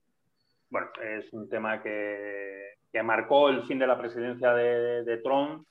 bueno, 0.68 0.88
es 1.02 1.32
un 1.32 1.48
tema 1.48 1.82
que, 1.82 2.74
que 2.92 3.02
marcó 3.02 3.48
el 3.48 3.62
fin 3.66 3.78
de 3.78 3.86
la 3.86 3.98
presidencia 3.98 4.52
de, 4.52 5.04
de 5.04 5.16
Trump 5.18 5.66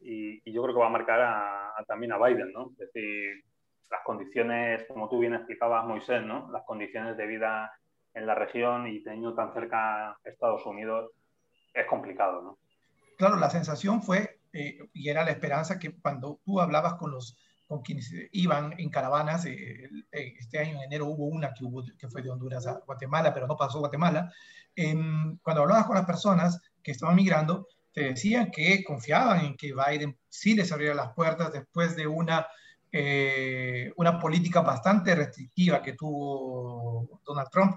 y, 0.00 0.40
y, 0.44 0.52
yo 0.52 0.62
creo 0.62 0.74
que 0.74 0.80
va 0.80 0.86
a 0.86 0.90
marcar 0.90 1.20
a, 1.20 1.84
también 1.86 2.12
a 2.12 2.18
Biden, 2.18 2.52
¿no? 2.52 2.70
Es 2.72 2.92
decir, 2.92 3.44
las 3.90 4.00
condiciones, 4.04 4.84
como 4.88 5.08
tú 5.08 5.18
bien 5.18 5.34
explicabas, 5.34 5.86
Moisés, 5.86 6.22
¿no? 6.22 6.50
Las 6.52 6.64
condiciones 6.64 7.16
de 7.16 7.26
vida 7.26 7.72
en 8.14 8.26
la 8.26 8.34
región 8.34 8.86
y 8.86 9.02
teniendo 9.02 9.34
tan 9.34 9.52
cerca 9.52 10.16
Estados 10.24 10.64
Unidos, 10.66 11.10
es 11.74 11.86
complicado, 11.86 12.42
¿no? 12.42 12.58
Claro, 13.16 13.36
la 13.36 13.50
sensación 13.50 14.02
fue, 14.02 14.40
eh, 14.52 14.78
y 14.92 15.08
era 15.08 15.24
la 15.24 15.30
esperanza, 15.30 15.78
que 15.78 15.92
cuando 16.00 16.40
tú 16.44 16.60
hablabas 16.60 16.94
con 16.94 17.10
los 17.10 17.36
con 17.68 17.82
quienes 17.82 18.10
iban 18.32 18.74
en 18.78 18.88
caravanas, 18.88 19.44
eh, 19.44 19.90
eh, 20.10 20.34
este 20.38 20.58
año 20.58 20.76
en 20.76 20.84
enero 20.84 21.04
hubo 21.06 21.26
una 21.26 21.52
que, 21.52 21.64
hubo, 21.64 21.84
que 21.98 22.08
fue 22.08 22.22
de 22.22 22.30
Honduras 22.30 22.66
a 22.66 22.80
Guatemala, 22.86 23.34
pero 23.34 23.46
no 23.46 23.58
pasó 23.58 23.78
Guatemala, 23.80 24.32
em, 24.74 25.36
cuando 25.42 25.62
hablabas 25.62 25.86
con 25.86 25.96
las 25.96 26.06
personas 26.06 26.62
que 26.82 26.92
estaban 26.92 27.14
migrando, 27.14 27.68
te 27.92 28.02
decían 28.02 28.50
que 28.50 28.84
confiaban 28.84 29.44
en 29.44 29.56
que 29.56 29.72
Biden 29.74 30.18
sí 30.28 30.54
les 30.54 30.70
abriera 30.72 30.94
las 30.94 31.12
puertas 31.14 31.52
después 31.52 31.96
de 31.96 32.06
una, 32.06 32.46
una 33.96 34.18
política 34.18 34.60
bastante 34.60 35.14
restrictiva 35.14 35.82
que 35.82 35.94
tuvo 35.94 37.20
Donald 37.24 37.48
Trump 37.50 37.76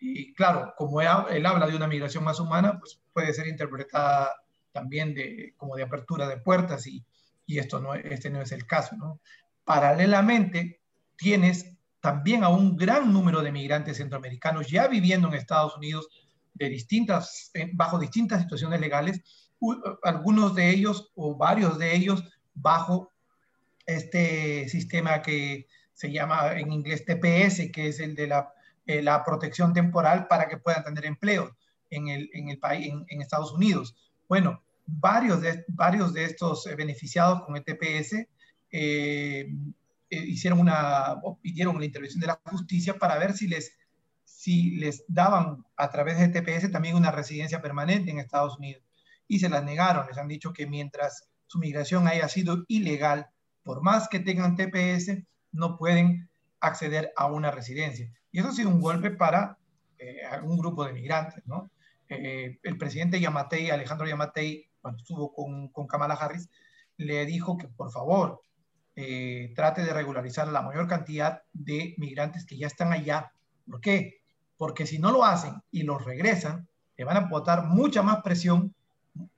y 0.00 0.32
claro, 0.34 0.74
como 0.76 1.00
él 1.00 1.46
habla 1.46 1.66
de 1.66 1.76
una 1.76 1.88
migración 1.88 2.24
más 2.24 2.38
humana, 2.38 2.78
pues 2.78 3.00
puede 3.12 3.32
ser 3.32 3.48
interpretada 3.48 4.32
también 4.72 5.12
de, 5.14 5.54
como 5.56 5.74
de 5.74 5.82
apertura 5.82 6.28
de 6.28 6.38
puertas 6.38 6.86
y, 6.86 7.04
y 7.46 7.58
esto 7.58 7.80
no, 7.80 7.94
este 7.94 8.30
no 8.30 8.40
es 8.40 8.52
el 8.52 8.64
caso. 8.66 8.96
¿no? 8.96 9.20
Paralelamente, 9.64 10.80
tienes 11.16 11.76
también 12.00 12.44
a 12.44 12.48
un 12.48 12.76
gran 12.76 13.12
número 13.12 13.42
de 13.42 13.50
migrantes 13.50 13.96
centroamericanos 13.96 14.68
ya 14.68 14.86
viviendo 14.86 15.26
en 15.28 15.34
Estados 15.34 15.76
Unidos 15.76 16.08
de 16.54 16.68
distintas, 16.68 17.50
eh, 17.54 17.70
bajo 17.72 17.98
distintas 17.98 18.40
situaciones 18.40 18.80
legales, 18.80 19.47
algunos 20.02 20.54
de 20.54 20.70
ellos 20.70 21.10
o 21.14 21.36
varios 21.36 21.78
de 21.78 21.94
ellos 21.94 22.24
bajo 22.54 23.10
este 23.86 24.68
sistema 24.68 25.22
que 25.22 25.66
se 25.94 26.12
llama 26.12 26.52
en 26.58 26.72
inglés 26.72 27.04
TPS, 27.04 27.72
que 27.72 27.88
es 27.88 28.00
el 28.00 28.14
de 28.14 28.28
la 28.28 28.52
eh, 28.88 29.02
la 29.02 29.22
protección 29.22 29.74
temporal 29.74 30.26
para 30.28 30.48
que 30.48 30.56
puedan 30.56 30.82
tener 30.82 31.04
empleo 31.04 31.54
en 31.90 32.08
el, 32.08 32.30
en 32.32 32.48
el 32.48 32.58
país, 32.58 32.90
en, 33.08 33.20
Estados 33.20 33.52
Unidos. 33.52 33.94
Bueno, 34.26 34.62
varios 34.86 35.42
de, 35.42 35.62
varios 35.68 36.14
de 36.14 36.24
estos 36.24 36.66
eh, 36.66 36.74
beneficiados 36.74 37.42
con 37.42 37.54
el 37.54 37.64
TPS 37.64 38.26
eh, 38.70 39.46
hicieron 40.08 40.60
una, 40.60 41.16
pidieron 41.42 41.78
la 41.78 41.84
intervención 41.84 42.18
de 42.18 42.28
la 42.28 42.40
justicia 42.46 42.94
para 42.98 43.18
ver 43.18 43.34
si 43.34 43.46
les, 43.46 43.76
si 44.24 44.76
les 44.76 45.04
daban 45.06 45.66
a 45.76 45.90
través 45.90 46.18
de 46.18 46.28
TPS 46.28 46.72
también 46.72 46.96
una 46.96 47.10
residencia 47.10 47.60
permanente 47.60 48.10
en 48.10 48.20
Estados 48.20 48.56
Unidos. 48.56 48.82
Y 49.28 49.38
se 49.38 49.48
las 49.48 49.62
negaron, 49.62 50.06
les 50.06 50.18
han 50.18 50.28
dicho 50.28 50.52
que 50.52 50.66
mientras 50.66 51.28
su 51.46 51.58
migración 51.58 52.08
haya 52.08 52.28
sido 52.28 52.64
ilegal, 52.66 53.28
por 53.62 53.82
más 53.82 54.08
que 54.08 54.20
tengan 54.20 54.56
TPS, 54.56 55.22
no 55.52 55.76
pueden 55.76 56.28
acceder 56.60 57.12
a 57.16 57.26
una 57.26 57.50
residencia. 57.50 58.10
Y 58.32 58.40
eso 58.40 58.48
ha 58.48 58.52
sido 58.52 58.70
un 58.70 58.80
golpe 58.80 59.10
para 59.10 59.58
eh, 59.98 60.22
un 60.42 60.58
grupo 60.58 60.84
de 60.84 60.92
migrantes, 60.92 61.46
¿no? 61.46 61.70
Eh, 62.08 62.58
el 62.62 62.78
presidente 62.78 63.20
Yamatei, 63.20 63.70
Alejandro 63.70 64.06
Yamatei, 64.06 64.70
cuando 64.80 64.98
estuvo 64.98 65.32
con, 65.32 65.68
con 65.68 65.86
Kamala 65.86 66.14
Harris, 66.14 66.48
le 66.96 67.26
dijo 67.26 67.56
que 67.58 67.68
por 67.68 67.90
favor 67.90 68.40
eh, 68.96 69.52
trate 69.54 69.84
de 69.84 69.92
regularizar 69.92 70.48
la 70.48 70.62
mayor 70.62 70.88
cantidad 70.88 71.42
de 71.52 71.94
migrantes 71.98 72.44
que 72.44 72.56
ya 72.56 72.66
están 72.66 72.92
allá. 72.92 73.32
¿Por 73.64 73.80
qué? 73.80 74.22
Porque 74.56 74.86
si 74.86 74.98
no 74.98 75.12
lo 75.12 75.24
hacen 75.24 75.62
y 75.70 75.82
los 75.82 76.04
regresan, 76.04 76.68
le 76.96 77.04
van 77.04 77.16
a 77.16 77.28
botar 77.28 77.64
mucha 77.64 78.02
más 78.02 78.22
presión 78.22 78.74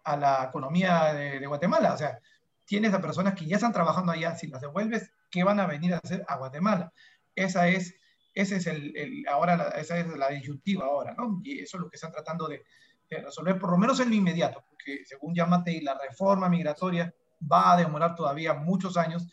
a 0.05 0.17
la 0.17 0.45
economía 0.45 1.15
de, 1.15 1.47
Guatemala. 1.47 1.95
O 1.95 1.99
sea, 1.99 2.19
tienes 2.65 2.93
a 2.95 3.01
personas 3.01 3.35
que 3.35 3.47
ya 3.47 3.57
están 3.57 3.73
trabajando 3.73 4.13
allá, 4.13 4.35
si 4.37 4.47
las 4.47 4.61
devuelves, 4.61 5.11
¿qué 5.31 5.45
van 5.45 5.61
a 5.61 5.67
venir 5.67 5.95
a 5.95 6.01
hacer 6.03 6.25
a 6.29 6.37
Guatemala? 6.37 6.93
Esa 7.35 7.69
es 7.69 7.95
ese 8.35 8.57
es 8.57 8.67
el, 8.67 9.25
ahora 9.29 9.71
esa 9.77 9.99
es 9.99 10.07
la 10.07 10.29
disyuntiva 10.29 10.87
ahora, 10.87 11.15
¿no? 11.15 11.41
Y 11.43 11.61
eso 11.61 11.77
es 11.77 11.83
lo 11.83 11.91
que 11.91 11.97
están 11.97 12.13
tratando 12.13 12.49
de, 12.49 12.63
resolver, 13.11 13.59
por 13.59 13.73
lo 13.73 13.77
menos 13.77 13.99
en 13.99 14.09
lo 14.09 14.15
inmediato, 14.15 14.63
porque 14.71 15.05
según 15.05 15.35
Yamate, 15.35 15.83
la 15.83 15.99
reforma 15.99 16.49
migratoria 16.49 17.13
va 17.51 17.73
a 17.73 17.77
demorar 17.77 18.15
todavía 18.15 18.55
muchos 18.55 18.97
años 18.97 19.27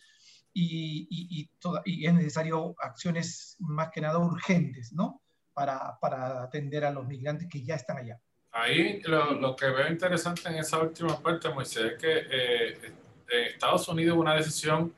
y, 0.51 1.47
es 1.85 2.13
necesario 2.13 2.73
acciones 2.79 3.55
más 3.59 3.89
que 3.91 4.01
nada 4.01 4.17
urgentes, 4.17 4.93
¿no? 4.93 5.21
Para 5.53 5.95
atender 6.41 6.85
a 6.85 6.91
los 6.91 7.05
migrantes 7.05 7.47
que 7.47 7.63
ya 7.63 7.75
están 7.75 7.97
allá. 7.97 8.19
Ahí 8.51 9.01
lo, 9.03 9.55
que 9.55 9.67
veo 9.67 9.87
interesante 9.87 10.49
en 10.49 10.55
esa 10.55 10.79
última 10.79 11.21
parte, 11.21 11.49
Moisés, 11.49 11.93
es 11.93 12.01
que 12.01 12.27
eh, 12.29 12.93
en 13.29 13.43
Estados 13.45 13.87
Unidos 13.87 14.15
hubo 14.15 14.21
una 14.21 14.35
decisión 14.35 14.93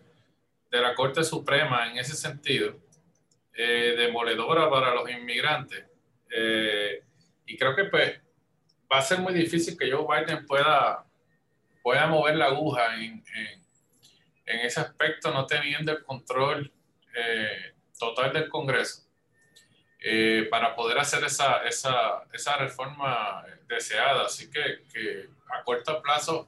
de 0.70 0.82
la 0.82 0.96
Corte 0.96 1.24
Suprema 1.24 1.89
en 1.89 1.98
ese 1.98 2.15
sentido, 2.15 2.75
eh, 3.53 3.96
demoledora 3.98 4.70
para 4.70 4.94
los 4.94 5.10
inmigrantes. 5.10 5.84
Eh, 6.32 7.03
y 7.46 7.58
creo 7.58 7.75
que 7.75 7.86
pues, 7.86 8.20
va 8.91 9.00
a 9.00 9.01
ser 9.01 9.20
muy 9.20 9.34
difícil 9.34 9.77
que 9.77 9.91
Joe 9.91 10.06
Biden 10.08 10.46
pueda, 10.46 11.06
pueda 11.82 12.08
mover 12.08 12.36
la 12.36 12.46
aguja 12.46 12.96
en, 12.96 13.24
en, 14.46 14.60
ese 14.60 14.79
aspecto, 14.79 15.32
no 15.32 15.46
teniendo 15.46 15.91
el 15.91 16.03
control 16.03 16.72
eh, 17.15 17.74
total 17.98 18.34
del 18.34 18.50
Congreso. 18.50 19.08
Para 20.50 20.75
poder 20.75 20.98
hacer 20.98 21.24
esa, 21.24 21.63
esa, 21.65 22.24
esa, 22.32 22.58
reforma 22.58 23.44
deseada. 23.68 24.25
Así 24.25 24.50
que, 24.50 24.84
que, 24.91 25.29
a 25.50 25.63
corto 25.63 26.01
plazo 26.01 26.48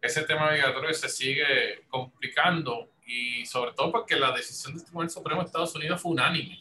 ese 0.00 0.22
tema 0.22 0.50
migratorio 0.50 0.94
se 0.94 1.08
sigue 1.08 1.84
complicando 1.88 2.90
y 3.04 3.44
sobre 3.44 3.72
todo 3.72 3.92
porque 3.92 4.16
la 4.16 4.32
decisión 4.32 4.74
del 4.74 4.84
Tribunal 4.84 5.10
Supremo 5.10 5.40
de 5.42 5.46
Estados 5.46 5.74
Unidos 5.74 6.00
fue 6.00 6.12
unánime. 6.12 6.58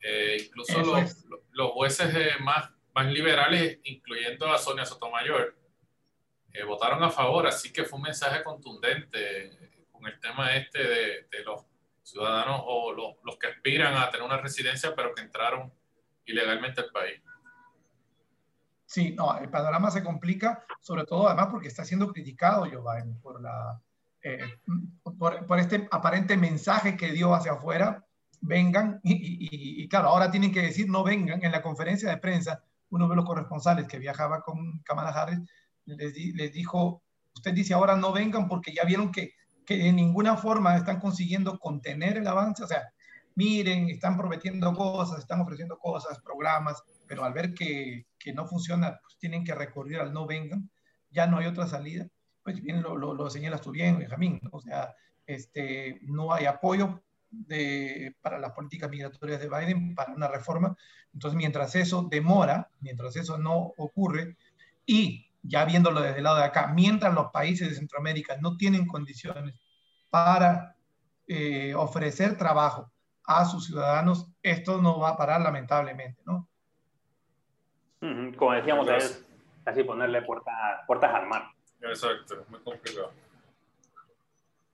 Eh, 0.00 0.36
incluso 0.46 0.78
los, 0.80 1.24
los, 1.52 1.70
jueces 1.72 2.14
eh, 2.14 2.32
más, 2.40 2.70
más 2.94 3.06
liberales, 3.06 3.78
incluyendo 3.84 4.46
a 4.52 4.58
Sonia 4.58 4.84
Sotomayor, 4.84 5.56
eh, 6.52 6.64
votaron 6.64 7.02
a 7.02 7.10
favor, 7.10 7.46
así 7.46 7.72
que 7.72 7.84
fue 7.84 7.96
un 7.96 8.04
mensaje 8.04 8.42
contundente 8.42 9.86
con 9.90 10.06
el 10.06 10.18
tema 10.20 10.54
este 10.54 10.82
de, 10.82 11.22
de 11.30 11.44
los 11.44 11.64
ciudadanos 12.08 12.62
o 12.64 12.92
los, 12.92 13.16
los, 13.24 13.36
que 13.36 13.48
aspiran 13.48 13.94
a 13.94 14.10
tener 14.10 14.24
una 14.24 14.38
residencia 14.38 14.94
pero 14.96 15.14
que 15.14 15.22
entraron 15.22 15.72
ilegalmente 16.24 16.80
al 16.80 16.90
país. 16.90 17.20
Sí, 18.86 19.10
no, 19.10 19.38
el 19.38 19.50
panorama 19.50 19.90
se 19.90 20.02
complica, 20.02 20.64
sobre 20.80 21.04
todo 21.04 21.28
además 21.28 21.48
porque 21.50 21.68
está 21.68 21.84
siendo 21.84 22.10
criticado 22.10 22.62
Joe 22.62 23.04
por 23.22 23.40
la, 23.42 23.78
eh, 24.22 24.38
por, 25.18 25.58
este 25.58 25.86
aparente 25.90 26.36
mensaje 26.36 26.96
que 26.96 27.12
dio 27.12 27.34
hacia 27.34 27.52
afuera, 27.52 28.04
vengan, 28.40 29.00
y, 29.02 29.86
claro, 29.88 30.08
ahora 30.08 30.30
tienen 30.30 30.52
que 30.52 30.62
decir 30.62 30.88
no 30.88 31.04
vengan. 31.04 31.44
En 31.44 31.52
la 31.52 31.60
conferencia 31.60 32.08
de 32.08 32.16
prensa, 32.16 32.64
uno 32.88 33.08
de 33.08 33.16
los 33.16 33.26
corresponsales 33.26 33.86
que 33.86 33.98
viajaba 33.98 34.40
con 34.40 34.80
Kamala 34.84 35.10
Harris 35.10 35.40
les, 35.84 36.16
les 36.34 36.52
dijo, 36.52 37.02
usted 37.34 37.52
dice 37.52 37.74
ahora 37.74 37.94
no 37.94 38.12
vengan 38.12 38.48
porque 38.48 38.72
ya 38.72 38.84
vieron 38.84 39.12
que, 39.12 39.34
que 39.68 39.76
de 39.76 39.92
ninguna 39.92 40.34
forma 40.38 40.78
están 40.78 40.98
consiguiendo 40.98 41.58
contener 41.58 42.16
el 42.16 42.26
avance, 42.26 42.64
o 42.64 42.66
sea, 42.66 42.90
miren, 43.34 43.90
están 43.90 44.16
prometiendo 44.16 44.72
cosas, 44.72 45.18
están 45.18 45.42
ofreciendo 45.42 45.78
cosas, 45.78 46.22
programas, 46.22 46.82
pero 47.06 47.22
al 47.22 47.34
ver 47.34 47.52
que, 47.52 48.06
que 48.18 48.32
no 48.32 48.48
funciona, 48.48 48.98
pues 49.02 49.18
tienen 49.18 49.44
que 49.44 49.54
recurrir 49.54 50.00
al 50.00 50.14
no 50.14 50.26
vengan, 50.26 50.70
ya 51.10 51.26
no 51.26 51.36
hay 51.36 51.44
otra 51.44 51.66
salida. 51.66 52.08
Pues 52.42 52.62
bien 52.62 52.80
lo, 52.80 52.96
lo, 52.96 53.28
señalas 53.28 53.60
tú 53.60 53.70
bien, 53.70 53.98
Benjamín, 53.98 54.40
o 54.52 54.58
sea, 54.58 54.94
este, 55.26 55.98
no 56.00 56.32
hay 56.32 56.46
apoyo 56.46 57.02
de, 57.30 58.16
para 58.22 58.38
las 58.38 58.52
políticas 58.52 58.88
migratorias 58.88 59.38
de 59.38 59.50
Biden, 59.50 59.94
para 59.94 60.14
una 60.14 60.28
reforma. 60.28 60.74
Entonces, 61.12 61.36
mientras 61.36 61.74
eso 61.74 62.08
demora, 62.10 62.70
mientras 62.80 63.16
eso 63.16 63.36
no 63.36 63.74
ocurre, 63.76 64.34
y 64.86 65.27
ya 65.42 65.64
viéndolo 65.64 66.00
desde 66.00 66.18
el 66.18 66.24
lado 66.24 66.38
de 66.38 66.44
acá, 66.44 66.68
mientras 66.68 67.14
los 67.14 67.30
países 67.30 67.68
de 67.68 67.74
Centroamérica 67.74 68.36
no 68.40 68.56
tienen 68.56 68.86
condiciones 68.86 69.54
para 70.10 70.76
eh, 71.26 71.74
ofrecer 71.74 72.36
trabajo 72.36 72.90
a 73.24 73.44
sus 73.44 73.66
ciudadanos, 73.66 74.30
esto 74.42 74.80
no 74.80 74.98
va 74.98 75.10
a 75.10 75.16
parar 75.16 75.40
lamentablemente, 75.40 76.22
¿no? 76.24 76.48
Como 78.36 78.52
decíamos, 78.52 78.88
es 78.88 79.26
casi 79.64 79.82
ponerle 79.82 80.22
puertas, 80.22 80.54
puertas 80.86 81.14
al 81.14 81.26
mar. 81.26 81.44
Exacto, 81.82 82.46
muy 82.48 82.60
complicado. 82.60 83.12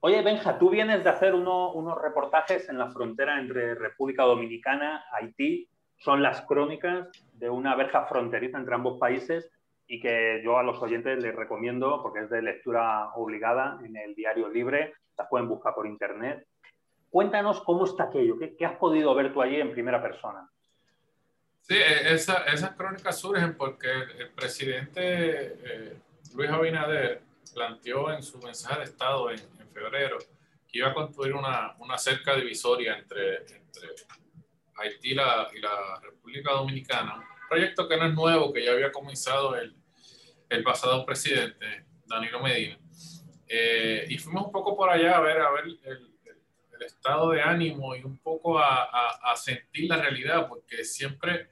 Oye, 0.01 0.23
Benja, 0.23 0.59
tú 0.59 0.69
vienes 0.71 1.03
de 1.03 1.11
hacer 1.11 1.35
unos 1.35 2.03
reportajes 2.03 2.69
en 2.69 2.79
la 2.79 2.91
frontera 2.91 3.41
entre 3.41 3.75
República 3.75 4.25
Dominicana, 4.25 5.05
Haití. 5.13 5.69
Son 5.97 6.23
las 6.23 6.43
crónicas 6.43 7.09
de 7.33 7.49
una 7.49 7.75
verja 7.75 8.05
fronteriza 8.05 8.59
entre 8.59 8.75
ambos 8.75 8.99
países 8.99 9.51
y 9.87 10.01
que 10.01 10.41
yo 10.45 10.59
a 10.59 10.63
los 10.63 10.81
oyentes 10.81 11.23
les 11.23 11.35
recomiendo 11.35 12.03
porque 12.03 12.21
es 12.21 12.31
de 12.31 12.43
lectura 12.43 13.11
obligada 13.15 13.79
en 13.85 13.97
el 13.97 14.15
diario 14.15 14.49
libre. 14.49 14.95
Las 15.17 15.29
pueden 15.29 15.49
buscar 15.49 15.75
por 15.75 15.87
internet. 15.87 16.47
Cuéntanos 17.11 17.63
cómo 17.63 17.85
está 17.85 18.05
aquello, 18.05 18.37
qué, 18.39 18.67
has 18.67 18.77
podido 18.77 19.15
ver 19.15 19.33
tú 19.33 19.41
allí 19.41 19.61
en 19.61 19.71
primera 19.71 20.03
persona. 20.03 20.49
Sí, 21.61 21.77
e, 21.77 22.13
esas 22.13 22.73
crónicas 22.77 23.19
surgen 23.19 23.57
porque 23.57 23.89
el, 24.19 24.31
presidente 24.33 25.01
eh, 25.03 25.97
Luis 26.35 26.51
Abinader 26.51 27.23
planteó 27.55 28.13
en 28.13 28.23
su 28.23 28.39
mensaje 28.39 28.81
de 28.81 28.85
Estado 28.85 29.31
en, 29.31 29.39
febrero 29.73 30.19
que 30.71 30.79
iba 30.79 30.91
a 30.91 30.95
construir 30.95 31.35
una, 31.35 31.75
una, 31.81 31.99
cerca 31.99 32.37
divisoria 32.37 32.97
entre, 32.97 33.39
entre 33.39 33.89
Haití 34.77 35.11
y 35.11 35.15
la, 35.15 35.49
República 36.01 36.53
Dominicana, 36.53 37.29
proyecto 37.49 37.89
que 37.89 37.97
no 37.97 38.07
es 38.07 38.15
nuevo, 38.15 38.53
que 38.53 38.65
ya 38.65 38.73
había 38.73 38.93
comenzado 38.93 39.57
el, 39.57 39.75
el 40.49 40.63
pasado 40.63 41.05
presidente, 41.05 41.87
Danilo 42.07 42.41
Medina. 42.41 42.79
Eh, 43.47 44.07
y 44.09 44.19
fuimos 44.19 44.47
un 44.47 44.53
poco 44.53 44.77
por 44.77 44.91
allá 44.91 45.17
a 45.17 45.21
ver, 45.21 45.41
a 45.41 45.51
ver 45.51 45.65
el, 45.85 46.11
estado 46.85 47.31
de 47.31 47.41
ánimo 47.41 47.97
y 47.97 48.03
un 48.03 48.19
poco 48.19 48.59
a, 48.59 48.85
a, 48.85 49.37
sentir 49.37 49.89
la 49.89 49.97
realidad, 49.97 50.49
porque 50.49 50.85
siempre 50.85 51.49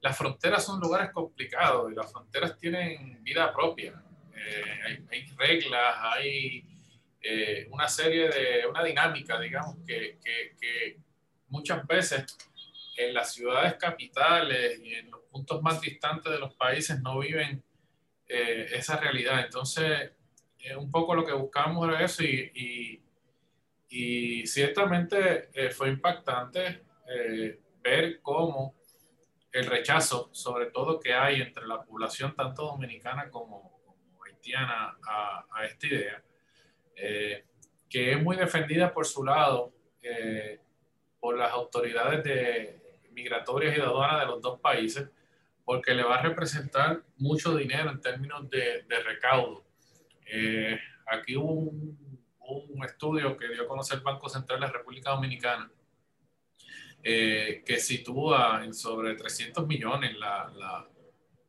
las 0.00 0.18
fronteras 0.18 0.64
son 0.64 0.80
lugares 0.80 1.12
complicados 1.12 1.92
y 1.92 1.94
las 1.94 2.10
fronteras 2.10 2.58
tienen 2.58 3.22
vida 3.22 3.52
propia. 3.52 4.02
Eh, 4.34 5.04
hay, 5.08 5.26
reglas, 5.36 5.96
hay 6.00 6.66
eh, 7.20 7.68
una 7.70 7.86
serie 7.86 8.28
de, 8.28 8.66
una 8.66 8.82
dinámica, 8.82 9.38
digamos, 9.38 9.76
que, 9.86 10.18
que, 10.24 10.56
que, 10.60 10.98
muchas 11.48 11.86
veces 11.86 12.36
en 13.08 13.14
las 13.14 13.32
ciudades 13.32 13.74
capitales 13.74 14.80
y 14.82 14.94
en 14.94 15.10
los 15.10 15.20
puntos 15.22 15.62
más 15.62 15.80
distantes 15.80 16.32
de 16.32 16.38
los 16.38 16.54
países 16.54 17.00
no 17.00 17.18
viven 17.18 17.62
eh, 18.28 18.68
esa 18.72 18.98
realidad. 18.98 19.44
Entonces, 19.44 20.12
un 20.76 20.90
poco 20.90 21.14
lo 21.14 21.24
que 21.24 21.32
buscamos 21.32 21.88
era 21.88 22.04
eso 22.04 22.22
y, 22.22 22.52
y, 22.54 23.02
y 23.88 24.46
ciertamente 24.46 25.48
fue 25.72 25.88
impactante 25.88 26.84
ver 27.82 28.20
cómo 28.22 28.76
el 29.52 29.66
rechazo, 29.66 30.30
sobre 30.32 30.66
todo 30.66 30.98
que 30.98 31.12
hay 31.12 31.42
entre 31.42 31.66
la 31.66 31.82
población 31.82 32.34
tanto 32.34 32.64
dominicana 32.64 33.30
como, 33.30 33.70
haitiana 34.24 34.96
a, 35.06 35.64
esta 35.64 35.86
idea, 35.86 36.22
eh, 36.96 37.44
que 37.88 38.12
es 38.12 38.22
muy 38.22 38.36
defendida 38.36 38.92
por 38.92 39.06
su 39.06 39.22
lado 39.24 39.72
eh, 40.02 40.58
por 41.20 41.36
las 41.36 41.52
autoridades 41.52 42.24
de 42.24 42.81
migratorias 43.12 43.76
y 43.76 43.80
de 43.80 43.86
aduanas 43.86 44.20
de 44.20 44.26
los 44.26 44.40
dos 44.40 44.60
países, 44.60 45.08
porque 45.64 45.94
le 45.94 46.02
va 46.02 46.16
a 46.16 46.22
representar 46.22 47.02
mucho 47.18 47.56
dinero 47.56 47.90
en 47.90 48.00
términos 48.00 48.48
de, 48.50 48.84
recaudo. 49.04 49.64
Eh, 50.26 50.78
aquí 51.06 51.36
hubo 51.36 51.52
un, 51.52 51.98
un, 52.40 52.84
estudio 52.84 53.36
que 53.36 53.48
dio 53.48 53.62
a 53.62 53.68
conocer 53.68 53.98
el 53.98 54.04
Banco 54.04 54.28
Central 54.28 54.60
de 54.60 54.66
la 54.66 54.72
República 54.72 55.10
Dominicana, 55.10 55.70
eh, 57.02 57.62
que 57.66 57.78
sitúa 57.78 58.62
en 58.64 58.74
sobre 58.74 59.14
300 59.14 59.66
millones 59.66 60.16
la, 60.16 60.86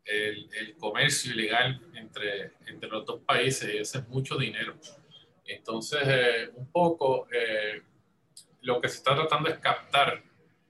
el, 0.05 0.49
el, 0.53 0.75
comercio 0.77 1.31
ilegal 1.31 1.79
entre, 1.93 2.53
entre 2.65 2.89
los 2.89 3.05
dos 3.05 3.21
países 3.21 3.73
y 3.73 3.77
ese 3.77 3.99
es 3.99 4.07
mucho 4.07 4.37
dinero. 4.37 4.75
Entonces, 5.45 6.01
eh, 6.05 6.49
un 6.55 6.71
poco 6.71 7.27
eh, 7.31 7.81
lo 8.61 8.81
que 8.81 8.89
se 8.89 8.97
está 8.97 9.15
tratando 9.15 9.49
es 9.49 9.59
captar 9.59 10.23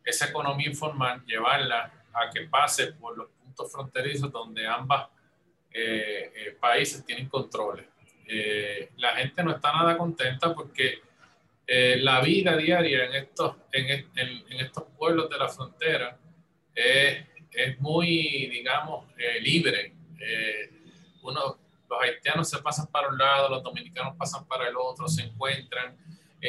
esa 0.06 0.26
economía 0.26 0.70
informal, 0.70 1.24
llevarla 1.26 1.92
a 2.14 2.30
que 2.30 2.42
pase 2.42 2.94
por 2.94 3.18
los 3.18 3.30
puntos 3.30 3.72
fronterizos 3.72 4.32
donde 4.32 4.68
ambas 4.68 5.08
países 6.60 7.04
tienen 7.04 7.28
controles. 7.28 7.86
la 8.98 9.16
gente 9.16 9.44
no 9.44 9.52
está 9.52 9.72
nada 9.72 9.98
contenta 9.98 10.54
porque 10.54 11.02
eh, 11.66 11.98
la 12.02 12.20
vida 12.22 12.58
diaria 12.58 13.06
en 13.06 13.14
estos, 13.14 13.56
en, 13.72 14.60
estos 14.60 14.84
pueblos 14.98 15.30
de 15.30 15.38
la 15.38 15.48
frontera 15.48 16.18
es, 16.76 17.26
es 17.52 17.80
muy, 17.80 18.48
digamos, 18.52 19.06
eh, 19.18 19.40
libre. 19.40 19.94
Eh, 20.20 20.70
uno, 21.22 21.58
los 21.90 22.02
haitianos 22.02 22.50
se 22.50 22.60
pasan 22.60 22.88
para 22.88 23.08
un 23.08 23.18
lado, 23.18 23.50
los 23.50 23.64
dominicanos 23.64 24.16
pasan 24.18 24.46
para 24.46 24.68
el 24.68 24.76
otro, 24.76 25.08
se 25.08 25.24
encuentran, 25.24 25.96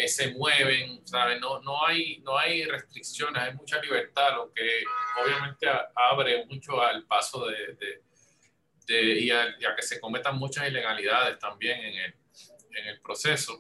se 0.07 0.33
mueven, 0.35 1.07
¿sabes? 1.07 1.41
No, 1.41 1.61
no, 1.61 1.87
hay, 1.87 2.19
no 2.21 2.37
hay 2.37 2.65
restricciones, 2.65 3.43
hay 3.43 3.55
mucha 3.55 3.81
libertad, 3.81 4.35
lo 4.35 4.53
que 4.53 4.83
obviamente 5.23 5.69
abre 5.95 6.45
mucho 6.47 6.81
al 6.83 7.05
paso 7.07 7.47
de, 7.47 7.75
de, 7.75 8.03
de 8.87 9.21
y, 9.21 9.31
a, 9.31 9.55
que 9.77 9.83
se 9.83 10.01
cometan 10.01 10.37
muchas 10.37 10.69
ilegalidades 10.69 11.39
también 11.39 11.79
en 11.81 11.95
el, 11.95 12.15
en 12.77 12.87
el 12.89 13.01
proceso. 13.01 13.59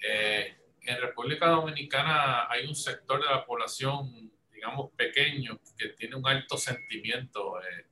Eh, 0.00 0.56
en 0.82 1.00
República 1.00 1.48
Dominicana 1.48 2.46
hay 2.50 2.66
un 2.66 2.74
sector 2.74 3.20
de 3.20 3.30
la 3.30 3.44
población, 3.44 4.30
digamos, 4.52 4.92
pequeño, 4.92 5.58
que 5.76 5.88
tiene 5.90 6.16
un 6.16 6.26
alto 6.26 6.56
sentimiento 6.56 7.60
eh, 7.62 7.86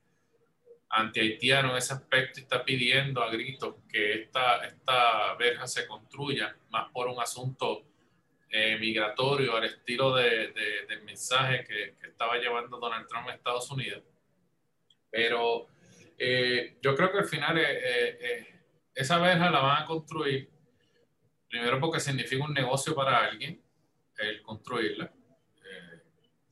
anti-haitiano 0.92 1.70
en 1.70 1.76
ese 1.76 1.94
aspecto 1.94 2.40
está 2.40 2.64
pidiendo 2.64 3.22
a 3.22 3.30
gritos 3.30 3.76
que 3.88 4.22
esta, 4.22 4.64
esta 4.64 5.34
verja 5.34 5.66
se 5.66 5.86
construya, 5.86 6.56
más 6.70 6.90
por 6.90 7.08
un 7.08 7.20
asunto 7.20 7.84
eh, 8.48 8.78
migratorio 8.78 9.56
al 9.56 9.64
estilo 9.64 10.14
de, 10.14 10.52
del 10.88 11.02
mensaje 11.02 11.64
que, 11.64 11.96
que, 12.00 12.06
estaba 12.08 12.36
llevando 12.36 12.78
Donald 12.78 13.06
Trump 13.08 13.28
a 13.28 13.34
Estados 13.34 13.70
Unidos. 13.70 14.02
Pero 15.10 15.66
eh, 16.18 16.76
yo 16.80 16.94
creo 16.94 17.10
que 17.10 17.18
al 17.18 17.26
final 17.26 17.60
esa 18.94 19.18
verja 19.18 19.50
la 19.50 19.60
van 19.60 19.82
a 19.82 19.86
construir 19.86 20.52
Primero 21.52 21.78
porque 21.78 22.00
significa 22.00 22.46
un 22.46 22.54
negocio 22.54 22.94
para 22.94 23.26
alguien 23.26 23.62
el 24.16 24.40
construirla. 24.40 25.04
Eh, 25.04 26.00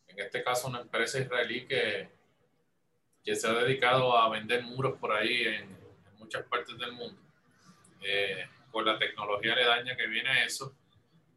en 0.09 0.19
este 0.19 0.45
caso 0.45 0.69
una 0.69 0.83
empresa 0.83 1.19
israelí 1.19 1.67
que, 1.67 2.20
que 3.25 3.35
se 3.35 3.49
ha 3.49 3.53
dedicado 3.53 4.17
a 4.17 4.29
vender 4.31 4.63
muros 4.63 4.99
por 4.99 5.13
ahí 5.13 5.45
en, 5.45 5.81
muchas 6.19 6.45
partes 6.45 6.79
del 6.79 6.93
mundo. 6.93 7.21
Eh, 8.03 8.47
la 8.85 8.99
tecnología 8.99 9.57
daña 9.67 9.97
que 9.97 10.07
viene 10.07 10.29
a 10.29 10.45
eso. 10.45 10.77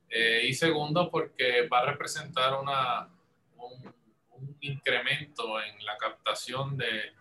Eh, 0.07 0.45
y 0.47 0.53
segundo, 0.53 1.09
porque 1.09 1.67
va 1.67 1.79
a 1.79 1.85
representar 1.85 2.53
una, 2.59 3.09
un, 3.57 3.95
un 4.31 4.57
incremento 4.61 5.59
en 5.59 5.83
la 5.83 5.97
captación 5.97 6.77
de, 6.77 7.11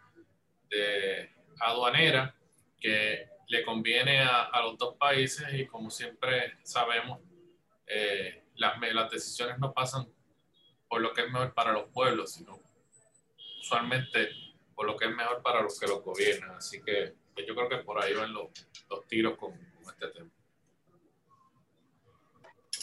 de 0.68 1.30
aduanera 1.60 2.34
que 2.78 3.28
le 3.48 3.64
conviene 3.64 4.20
a, 4.20 4.60
los 4.62 4.78
dos 4.78 4.96
países 4.96 5.46
y 5.52 5.66
como 5.66 5.90
siempre 5.90 6.54
sabemos, 6.62 7.20
eh, 7.86 8.44
las, 8.54 8.80
las 8.80 9.10
decisiones 9.10 9.58
no 9.58 9.72
pasan 9.72 10.08
por 10.88 11.00
lo 11.00 11.12
que 11.12 11.22
es 11.22 11.30
mejor 11.30 11.52
para 11.52 11.72
los 11.72 11.84
pueblos, 11.90 12.32
sino 12.32 12.58
usualmente 13.60 14.30
por 14.82 14.90
lo 14.90 14.96
que 14.96 15.04
es 15.04 15.14
mejor 15.14 15.40
para 15.42 15.62
los 15.62 15.78
que 15.78 15.86
los 15.86 16.02
gobiernan. 16.02 16.56
Así 16.56 16.82
que 16.82 17.12
pues, 17.32 17.46
yo 17.46 17.54
creo 17.54 17.68
que 17.68 17.76
por 17.84 18.02
ahí 18.02 18.14
van 18.14 18.34
los, 18.34 18.48
los 18.90 19.06
tiros 19.06 19.38
con, 19.38 19.52
este 19.52 20.08
tema. 20.08 20.28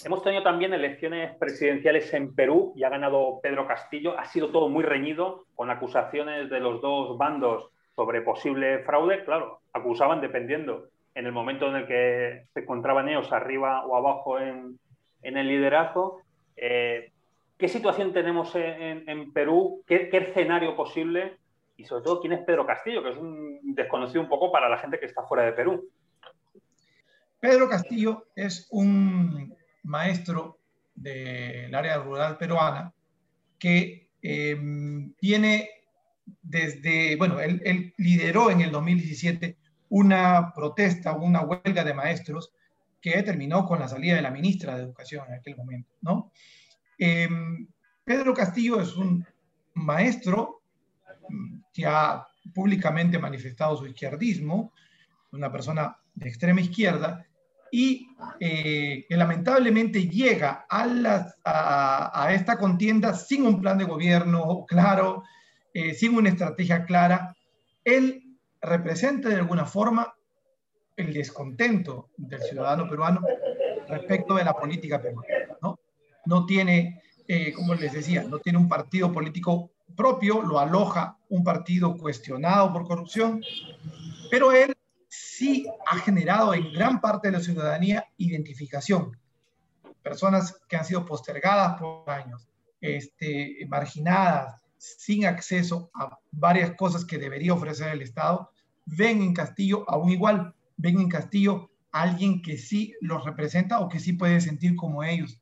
Hemos 0.05 0.23
tenido 0.23 0.41
también 0.41 0.73
elecciones 0.73 1.35
presidenciales 1.35 2.13
en 2.13 2.33
Perú 2.33 2.71
y 2.77 2.85
ha 2.85 2.89
ganado 2.89 3.41
Pedro 3.43 3.67
Castillo. 3.67 4.17
Ha 4.17 4.23
sido 4.23 4.49
todo 4.49 4.69
muy 4.69 4.85
reñido, 4.85 5.45
con 5.55 5.69
acusaciones 5.69 6.49
de 6.49 6.61
los 6.61 6.81
dos 6.81 7.17
bandos 7.17 7.69
sobre 7.97 8.21
posible 8.21 8.79
fraude, 8.85 9.25
claro, 9.25 9.59
acusaban 9.73 10.21
dependiendo 10.21 10.87
en 11.15 11.25
el 11.25 11.33
momento 11.33 11.67
en 11.67 11.75
el 11.75 11.85
que 11.85 12.45
se 12.53 12.61
encontraban 12.61 13.09
ellos 13.09 13.29
arriba 13.33 13.85
o 13.85 13.97
abajo 13.97 14.39
en, 14.39 14.79
el 15.21 15.47
liderazgo. 15.49 16.21
Eh, 16.55 17.11
¿Qué 17.57 17.67
situación 17.67 18.13
tenemos 18.13 18.55
en, 18.55 19.33
Perú? 19.33 19.83
¿Qué, 19.85 20.09
escenario 20.13 20.77
posible? 20.77 21.35
Y 21.79 21.85
sobre 21.85 22.03
todo, 22.03 22.19
¿quién 22.19 22.33
es 22.33 22.43
Pedro 22.43 22.67
Castillo? 22.67 23.01
Que 23.01 23.11
es 23.11 23.17
un 23.17 23.73
desconocido 23.73 24.21
un 24.21 24.27
poco 24.27 24.51
para 24.51 24.67
la 24.67 24.79
gente 24.79 24.99
que 24.99 25.05
está 25.05 25.23
fuera 25.23 25.45
de 25.45 25.53
Perú. 25.53 25.89
Pedro 27.39 27.69
Castillo 27.69 28.27
es 28.35 28.67
un 28.71 29.55
maestro 29.83 30.59
del 30.93 31.73
área 31.73 31.99
rural 31.99 32.37
peruana 32.37 32.93
que 33.57 34.09
eh, 34.21 34.57
tiene 35.19 35.69
desde, 36.41 37.15
bueno, 37.15 37.39
él, 37.39 37.93
lideró 37.97 38.51
en 38.51 38.59
el 38.59 38.71
2017 38.71 39.55
una 39.87 40.51
protesta, 40.53 41.13
una 41.13 41.43
huelga 41.43 41.85
de 41.85 41.93
maestros 41.93 42.51
que 42.99 43.23
terminó 43.23 43.65
con 43.65 43.79
la 43.79 43.87
salida 43.87 44.15
de 44.17 44.21
la 44.21 44.31
ministra 44.31 44.75
de 44.75 44.83
Educación 44.83 45.25
en 45.29 45.35
aquel 45.35 45.55
momento, 45.55 45.93
¿no? 46.01 46.33
Em, 46.97 47.65
Pedro 48.03 48.33
Castillo 48.33 48.81
es 48.81 48.97
un 48.97 49.25
maestro 49.75 50.59
que 51.73 51.85
ha 51.85 52.25
públicamente 52.53 53.19
manifestado 53.19 53.77
su 53.77 53.85
izquierdismo, 53.85 54.73
una 55.31 55.51
persona 55.51 55.95
de 56.13 56.29
extrema 56.29 56.61
izquierda, 56.61 57.25
y 57.71 58.07
eh, 58.39 59.05
que 59.07 59.15
lamentablemente 59.17 60.07
llega 60.07 60.65
a, 60.69 62.11
a, 62.13 62.33
esta 62.33 62.57
contienda 62.57 63.13
sin 63.13 63.45
un 63.45 63.61
plan 63.61 63.77
de 63.77 63.85
gobierno 63.85 64.65
claro, 64.67 65.23
eh, 65.73 65.93
sin 65.93 66.15
una 66.15 66.29
estrategia 66.29 66.85
clara, 66.85 67.35
él 67.83 68.37
representa 68.61 69.29
de 69.29 69.35
alguna 69.35 69.65
forma 69.65 70.13
el 70.95 71.13
descontento 71.13 72.09
del 72.17 72.41
ciudadano 72.41 72.89
peruano 72.89 73.21
respecto 73.87 74.35
de 74.35 74.43
la 74.43 74.53
política 74.53 75.01
peruana. 75.01 75.27
No, 75.61 75.79
no 76.25 76.45
tiene, 76.45 77.01
eh, 77.27 77.53
como 77.53 77.75
les 77.75 77.93
decía, 77.93 78.23
no 78.23 78.39
tiene 78.39 78.57
un 78.57 78.67
partido 78.67 79.11
político 79.11 79.71
propio, 79.99 80.41
lo 80.41 80.59
aloja 80.59 81.17
un 81.27 81.43
partido 81.43 81.97
cuestionado 81.97 82.71
por 82.71 82.87
corrupción, 82.87 83.43
pero 84.31 84.53
él 84.53 84.73
sí 85.09 85.67
ha 85.85 85.97
generado 85.97 86.53
en 86.53 86.71
gran 86.71 87.01
parte 87.01 87.27
de 87.27 87.33
la 87.33 87.43
ciudadanía 87.43 88.05
identificación. 88.15 89.11
Personas 90.01 90.57
que 90.69 90.77
han 90.77 90.85
sido 90.85 91.05
postergadas 91.05 91.77
por 91.77 92.09
años, 92.09 92.47
este, 92.79 93.57
marginadas, 93.67 94.61
sin 94.77 95.25
acceso 95.25 95.91
a 95.93 96.17
varias 96.31 96.71
cosas 96.77 97.03
que 97.03 97.17
debería 97.17 97.53
ofrecer 97.53 97.89
el 97.89 98.01
Estado, 98.01 98.51
ven 98.85 99.21
en 99.21 99.33
Castillo 99.33 99.83
aún 99.89 100.11
igual, 100.11 100.55
ven 100.77 100.97
en 101.01 101.09
Castillo 101.09 101.71
a 101.91 102.03
alguien 102.03 102.41
que 102.41 102.57
sí 102.57 102.95
los 103.01 103.25
representa 103.25 103.81
o 103.81 103.89
que 103.89 103.99
sí 103.99 104.13
puede 104.13 104.39
sentir 104.39 104.77
como 104.77 105.03
ellos. 105.03 105.41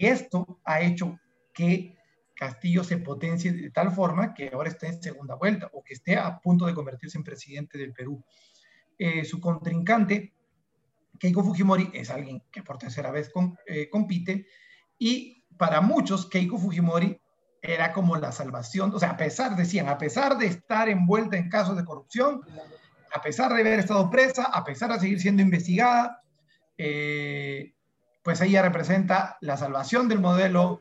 Y 0.00 0.06
esto 0.06 0.58
ha 0.64 0.80
hecho 0.80 1.20
que 1.54 1.99
Castillo 2.40 2.82
se 2.82 2.96
potencie 2.96 3.52
de 3.52 3.70
tal 3.70 3.92
forma 3.92 4.32
que 4.32 4.48
ahora 4.50 4.70
esté 4.70 4.86
en 4.86 5.02
segunda 5.02 5.34
vuelta 5.34 5.68
o 5.74 5.84
que 5.84 5.92
esté 5.92 6.16
a 6.16 6.40
punto 6.40 6.64
de 6.64 6.72
convertirse 6.72 7.18
en 7.18 7.22
presidente 7.22 7.76
del 7.76 7.92
Perú. 7.92 8.24
Eh, 8.98 9.26
su 9.26 9.42
contrincante, 9.42 10.32
Keiko 11.18 11.44
Fujimori, 11.44 11.90
es 11.92 12.08
alguien 12.08 12.42
que 12.50 12.62
por 12.62 12.78
tercera 12.78 13.10
vez 13.10 13.30
eh, 13.66 13.90
compite 13.90 14.46
y 14.98 15.44
para 15.58 15.82
muchos 15.82 16.30
Keiko 16.30 16.56
Fujimori 16.56 17.20
era 17.60 17.92
como 17.92 18.16
la 18.16 18.32
salvación, 18.32 18.90
o 18.94 18.98
sea, 18.98 19.10
a 19.10 19.16
pesar, 19.18 19.54
decían, 19.54 19.90
a 19.90 19.98
pesar 19.98 20.38
de 20.38 20.46
estar 20.46 20.88
envuelta 20.88 21.36
en 21.36 21.50
casos 21.50 21.76
de 21.76 21.84
corrupción, 21.84 22.40
a 23.12 23.20
pesar 23.20 23.52
de 23.52 23.60
haber 23.60 23.80
estado 23.80 24.08
presa, 24.08 24.44
a 24.44 24.64
pesar 24.64 24.90
de 24.94 25.00
seguir 25.00 25.20
siendo 25.20 25.42
investigada, 25.42 26.22
eh, 26.78 27.74
pues 28.22 28.40
ella 28.40 28.62
representa 28.62 29.36
la 29.42 29.58
salvación 29.58 30.08
del 30.08 30.20
modelo 30.20 30.80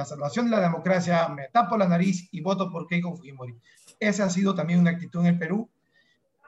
la 0.00 0.06
salvación 0.06 0.46
de 0.46 0.52
la 0.52 0.62
democracia, 0.62 1.28
me 1.28 1.48
tapo 1.48 1.76
la 1.76 1.86
nariz 1.86 2.28
y 2.32 2.40
voto 2.40 2.70
por 2.70 2.86
Keiko 2.86 3.14
Fujimori. 3.14 3.54
Esa 3.98 4.24
ha 4.24 4.30
sido 4.30 4.54
también 4.54 4.80
una 4.80 4.92
actitud 4.92 5.20
en 5.20 5.26
el 5.26 5.38
Perú, 5.38 5.70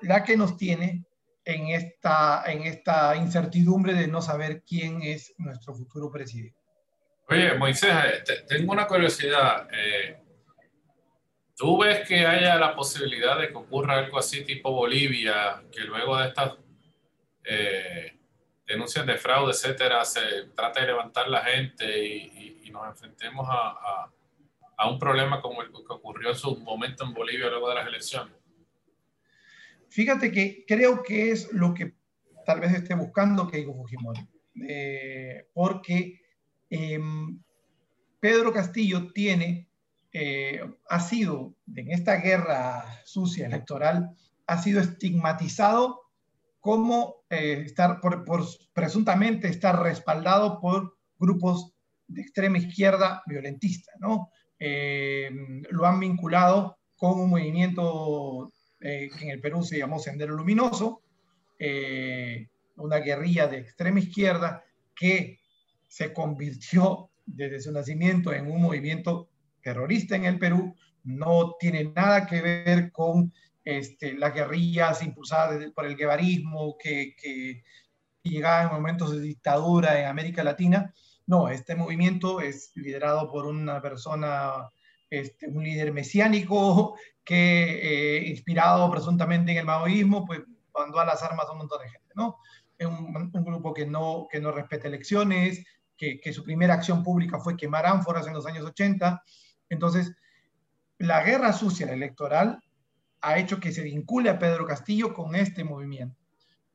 la 0.00 0.24
que 0.24 0.38
nos 0.38 0.56
tiene 0.56 1.04
en 1.44 1.66
esta, 1.68 2.44
en 2.46 2.62
esta 2.62 3.14
incertidumbre 3.14 3.92
de 3.92 4.08
no 4.08 4.22
saber 4.22 4.62
quién 4.66 5.02
es 5.02 5.34
nuestro 5.36 5.74
futuro 5.74 6.10
presidente. 6.10 6.56
Oye, 7.28 7.54
Moisés, 7.58 7.90
eh, 7.90 8.44
tengo 8.48 8.72
una 8.72 8.86
curiosidad. 8.86 9.68
Eh, 9.70 10.16
¿Tú 11.54 11.78
ves 11.78 12.08
que 12.08 12.26
haya 12.26 12.56
la 12.56 12.74
posibilidad 12.74 13.38
de 13.38 13.48
que 13.48 13.54
ocurra 13.54 13.98
algo 13.98 14.18
así 14.18 14.44
tipo 14.44 14.72
Bolivia, 14.72 15.62
que 15.70 15.80
luego 15.80 16.16
de 16.16 16.28
estas 16.28 16.54
eh, 17.44 18.16
denuncias 18.66 19.06
de 19.06 19.16
fraude, 19.16 19.52
etcétera, 19.52 20.04
se 20.04 20.20
trate 20.54 20.80
de 20.80 20.86
levantar 20.86 21.28
la 21.28 21.42
gente 21.44 22.06
y, 22.06 22.58
nos 22.72 22.88
enfrentemos 22.88 23.46
a, 23.50 24.10
a, 24.78 24.90
un 24.90 24.98
problema 24.98 25.42
como 25.42 25.60
el 25.60 25.70
que 25.70 25.82
ocurrió 25.90 26.30
en 26.30 26.36
su 26.36 26.56
momento 26.56 27.04
en 27.04 27.12
Bolivia 27.12 27.50
luego 27.50 27.68
de 27.68 27.74
las 27.74 27.86
elecciones? 27.86 28.34
Fíjate 29.90 30.32
que 30.32 30.64
creo 30.66 31.02
que 31.02 31.32
es 31.32 31.52
lo 31.52 31.74
que 31.74 31.92
tal 32.46 32.60
vez 32.60 32.72
esté 32.72 32.94
buscando 32.94 33.46
Keiko 33.46 33.74
Fujimori, 33.74 34.26
eh, 34.66 35.48
porque 35.52 36.22
em, 36.70 37.38
Pedro 38.20 38.52
Castillo 38.52 39.12
tiene, 39.12 39.68
eh, 40.12 40.62
ha 40.88 41.00
sido 41.00 41.54
en 41.74 41.90
esta 41.90 42.16
guerra 42.16 43.02
sucia 43.04 43.46
electoral, 43.46 44.16
ha 44.46 44.58
sido 44.62 44.80
estigmatizado 44.80 46.01
como 46.62 47.24
eh, 47.28 47.64
estar 47.66 48.00
por, 48.00 48.24
presuntamente 48.72 49.48
estar 49.48 49.82
respaldado 49.82 50.60
por 50.60 50.96
grupos 51.18 51.74
de 52.06 52.22
extrema 52.22 52.58
izquierda 52.58 53.20
violentista, 53.26 53.90
¿no? 53.98 54.28
Eh, 54.60 55.28
lo 55.70 55.84
han 55.84 55.98
vinculado 55.98 56.78
con 56.94 57.18
un 57.18 57.30
movimiento 57.30 58.52
eh, 58.78 59.10
que 59.10 59.24
en 59.24 59.30
el 59.30 59.40
Perú 59.40 59.64
se 59.64 59.78
llamó 59.78 59.98
Sendero 59.98 60.34
Luminoso, 60.36 61.02
una 62.76 62.96
guerrilla 62.98 63.46
de 63.46 63.58
extrema 63.58 64.00
izquierda 64.00 64.64
que 64.94 65.38
se 65.86 66.12
convirtió 66.12 67.10
desde 67.24 67.60
su 67.60 67.72
nacimiento 67.72 68.32
en 68.32 68.50
un 68.50 68.62
movimiento 68.62 69.30
terrorista 69.62 70.16
en 70.16 70.24
el 70.24 70.38
Perú, 70.38 70.74
no 71.04 71.54
tiene 71.58 71.84
nada 71.84 72.26
que 72.26 72.40
ver 72.40 72.90
con 72.90 73.32
este, 73.64 74.14
las 74.14 74.34
guerrillas 74.34 75.02
impulsadas 75.02 75.64
por 75.72 75.86
el 75.86 75.96
guevarismo 75.96 76.76
que, 76.78 77.14
que 77.16 77.62
llegaban 78.22 78.68
en 78.68 78.74
momentos 78.74 79.12
de 79.12 79.20
dictadura 79.20 80.00
en 80.00 80.06
América 80.06 80.42
Latina, 80.44 80.92
no, 81.26 81.48
este 81.48 81.74
movimiento 81.76 82.40
es 82.40 82.72
liderado 82.74 83.30
por 83.30 83.46
una 83.46 83.80
persona, 83.80 84.70
este, 85.08 85.48
un 85.48 85.62
líder 85.62 85.92
mesiánico 85.92 86.96
que, 87.24 88.18
eh, 88.18 88.28
inspirado 88.28 88.90
presuntamente 88.90 89.52
en 89.52 89.58
el 89.58 89.64
maoísmo, 89.64 90.24
pues 90.24 90.40
mandó 90.74 90.98
a 90.98 91.04
las 91.04 91.22
armas 91.22 91.46
a 91.48 91.52
un 91.52 91.58
montón 91.58 91.82
de 91.82 91.90
gente, 91.90 92.12
¿no? 92.16 92.38
Es 92.76 92.86
un, 92.86 93.30
grupo 93.44 93.72
que 93.72 93.86
no, 93.86 94.26
que 94.30 94.40
no 94.40 94.50
respeta 94.50 94.88
elecciones, 94.88 95.64
que, 95.96 96.18
que, 96.18 96.32
su 96.32 96.42
primera 96.42 96.74
acción 96.74 97.02
pública 97.02 97.38
fue 97.38 97.56
quemar 97.56 97.86
ánforas 97.86 98.26
en 98.26 98.32
los 98.32 98.46
años 98.46 98.64
80. 98.64 99.22
Entonces, 99.68 100.12
la 100.98 101.22
guerra 101.22 101.52
sucia 101.52 101.92
electoral 101.92 102.60
ha 103.22 103.38
hecho 103.38 103.60
que 103.60 103.72
se 103.72 103.82
vincule 103.82 104.28
a 104.28 104.38
Pedro 104.38 104.66
Castillo 104.66 105.14
con 105.14 105.34
este 105.34 105.64
movimiento. 105.64 106.16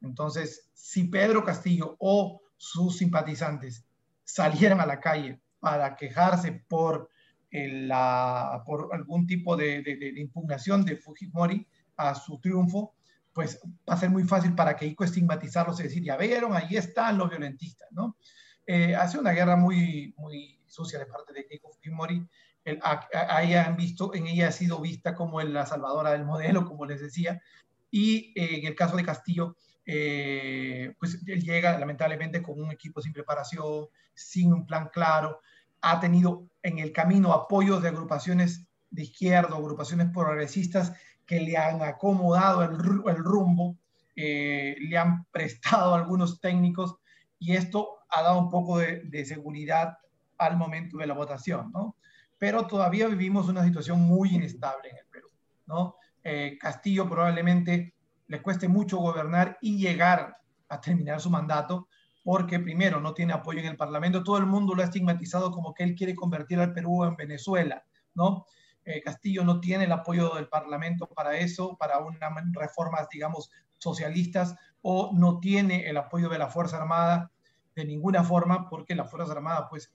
Entonces, 0.01 0.69
si 0.73 1.05
Pedro 1.05 1.43
Castillo 1.43 1.97
o 1.99 2.41
sus 2.55 2.97
simpatizantes 2.97 3.85
salieran 4.23 4.79
a 4.79 4.85
la 4.85 4.99
calle 4.99 5.41
para 5.59 5.95
quejarse 5.95 6.63
por, 6.67 7.09
la, 7.51 8.63
por 8.65 8.89
algún 8.93 9.27
tipo 9.27 9.55
de, 9.57 9.83
impugnación 10.17 10.85
de 10.85 10.95
Fujimori 10.95 11.67
a 11.97 12.15
su 12.15 12.39
triunfo, 12.39 12.95
pues 13.33 13.59
va 13.87 13.93
a 13.93 13.97
ser 13.97 14.09
muy 14.09 14.23
fácil 14.23 14.55
para 14.55 14.75
Keiko 14.75 15.03
estigmatizarlos 15.03 15.79
y 15.79 15.83
decir, 15.83 16.03
ya 16.03 16.17
vieron, 16.17 16.55
ahí 16.55 16.75
están 16.75 17.17
los 17.17 17.29
violentistas, 17.29 17.87
¿no? 17.91 18.17
Eh, 18.65 18.95
hace 18.95 19.19
una 19.19 19.31
guerra 19.31 19.55
muy, 19.55 20.13
muy 20.17 20.59
sucia 20.65 20.99
de 20.99 21.05
parte 21.05 21.33
de 21.33 21.45
Keiko 21.45 21.71
Fujimori. 21.71 22.27
El, 22.67 22.79
han 22.83 23.77
visto, 23.77 24.13
en 24.13 24.27
ella 24.27 24.49
ha 24.49 24.51
sido 24.51 24.81
vista 24.81 25.15
como 25.15 25.41
la 25.41 25.65
salvadora 25.65 26.11
del 26.11 26.25
modelo, 26.25 26.65
como 26.65 26.85
les 26.85 26.99
decía, 26.99 27.41
y 27.89 28.33
eh, 28.35 28.59
en 28.59 28.67
el 28.67 28.75
caso 28.75 28.97
de 28.97 29.05
Castillo, 29.05 29.55
eh, 29.85 30.93
pues 30.99 31.23
él 31.25 31.41
llega 31.41 31.79
lamentablemente 31.79 32.41
con 32.41 32.61
un 32.61 32.71
equipo 32.71 33.01
sin 33.01 33.13
preparación, 33.13 33.87
sin 34.13 34.51
un 34.51 34.65
plan 34.65 34.89
claro, 34.91 35.39
ha 35.81 35.99
tenido 36.01 36.49
en 36.61 36.79
el 36.79 36.91
camino 36.91 37.31
apoyos 37.31 37.81
de 37.81 37.87
agrupaciones 37.87 38.67
de 38.89 39.03
izquierda, 39.03 39.55
agrupaciones 39.55 40.09
progresistas 40.11 40.91
que 41.25 41.39
le 41.39 41.57
han 41.57 41.81
acomodado 41.81 42.63
el, 42.63 42.77
rumbo, 43.17 43.77
eh, 44.15 44.75
le 44.79 44.97
han 44.97 45.25
prestado 45.31 45.93
algunos 45.93 46.41
técnicos 46.41 46.95
y 47.39 47.53
esto 47.53 47.99
ha 48.09 48.23
dado 48.23 48.39
un 48.39 48.49
poco 48.49 48.79
de, 48.79 49.25
seguridad 49.25 49.97
al 50.37 50.57
momento 50.57 50.97
de 50.97 51.07
la 51.07 51.13
votación, 51.13 51.71
¿no? 51.71 51.95
Pero 52.37 52.67
todavía 52.67 53.07
vivimos 53.07 53.47
una 53.47 53.63
situación 53.63 54.01
muy 54.01 54.35
inestable 54.35 54.89
en 54.89 54.97
el 54.97 55.05
Perú, 55.05 55.29
¿no? 55.65 55.95
Eh, 56.23 56.57
Castillo 56.59 57.09
probablemente 57.09 57.95
le 58.27 58.41
cueste 58.41 58.67
mucho 58.67 58.97
gobernar 58.97 59.57
y 59.61 59.77
llegar 59.77 60.37
a 60.69 60.81
terminar 60.81 61.21
su 61.21 61.29
mandato, 61.29 61.87
porque 62.23 62.59
primero 62.59 62.99
no 62.99 63.13
tiene 63.13 63.33
apoyo 63.33 63.59
en 63.59 63.67
el 63.67 63.77
Parlamento, 63.77 64.23
todo 64.23 64.37
el 64.37 64.45
mundo 64.45 64.75
lo 64.75 64.81
ha 64.81 64.85
estigmatizado 64.85 65.51
como 65.51 65.73
que 65.73 65.83
él 65.83 65.95
quiere 65.95 66.13
convertir 66.13 66.59
al 66.59 66.73
Perú 66.73 67.05
en 67.05 67.15
Venezuela, 67.15 67.83
¿no? 68.13 68.45
Eh, 68.83 69.01
Castillo 69.01 69.43
no 69.43 69.59
tiene 69.59 69.85
el 69.85 69.91
apoyo 69.91 70.35
del 70.35 70.47
Parlamento 70.47 71.07
para 71.07 71.37
eso, 71.37 71.77
para 71.77 71.99
unas 71.99 72.19
reformas, 72.53 73.07
digamos, 73.09 73.49
socialistas, 73.77 74.55
o 74.81 75.11
no 75.13 75.39
tiene 75.39 75.89
el 75.89 75.97
apoyo 75.97 76.29
de 76.29 76.37
la 76.37 76.47
Fuerza 76.47 76.77
Armada 76.77 77.31
de 77.75 77.85
ninguna 77.85 78.23
forma, 78.23 78.69
porque 78.69 78.95
la 78.95 79.05
Fuerza 79.05 79.33
Armada, 79.33 79.67
pues, 79.69 79.93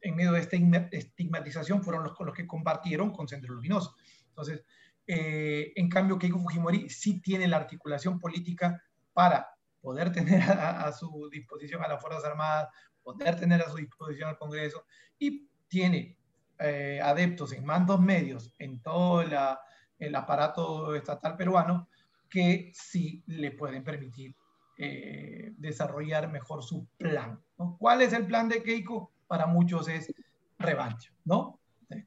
en 0.00 0.16
medio 0.16 0.32
de 0.32 0.40
esta 0.40 0.56
estigmatización, 0.92 1.82
fueron 1.82 2.04
los, 2.04 2.14
los 2.18 2.34
que 2.34 2.46
compartieron 2.46 3.12
con 3.12 3.28
Centro 3.28 3.54
Luminoso. 3.54 3.94
Entonces, 4.28 4.64
eh, 5.06 5.72
en 5.76 5.88
cambio, 5.88 6.18
Keiko 6.18 6.38
Fujimori 6.38 6.88
sí 6.88 7.20
tiene 7.20 7.48
la 7.48 7.56
articulación 7.56 8.18
política 8.18 8.82
para 9.12 9.48
poder 9.80 10.12
tener 10.12 10.42
a, 10.42 10.90
su 10.92 11.28
disposición 11.30 11.82
a 11.84 11.88
las 11.88 12.00
Fuerzas 12.00 12.24
Armadas, 12.24 12.68
poder 13.02 13.38
tener 13.38 13.60
a 13.60 13.70
su 13.70 13.76
disposición 13.76 14.30
al 14.30 14.38
Congreso 14.38 14.84
y 15.18 15.48
tiene 15.68 16.16
eh, 16.58 17.00
adeptos 17.02 17.52
en 17.52 17.64
mandos 17.64 18.00
medios 18.00 18.54
en 18.58 18.80
todo 18.82 19.22
el 19.22 20.14
aparato 20.14 20.94
estatal 20.94 21.36
peruano 21.36 21.88
que 22.30 22.70
sí 22.74 23.22
le 23.26 23.50
pueden 23.50 23.82
permitir 23.82 24.34
eh, 24.78 25.52
desarrollar 25.58 26.30
mejor 26.30 26.62
su 26.62 26.86
plan. 26.96 27.42
¿Cuál 27.78 28.02
es 28.02 28.12
el 28.12 28.26
plan 28.26 28.48
de 28.48 28.62
Keiko? 28.62 29.11
Para 29.32 29.46
muchos 29.46 29.88
es 29.88 30.12
revancha, 30.58 31.10
¿no? 31.24 31.58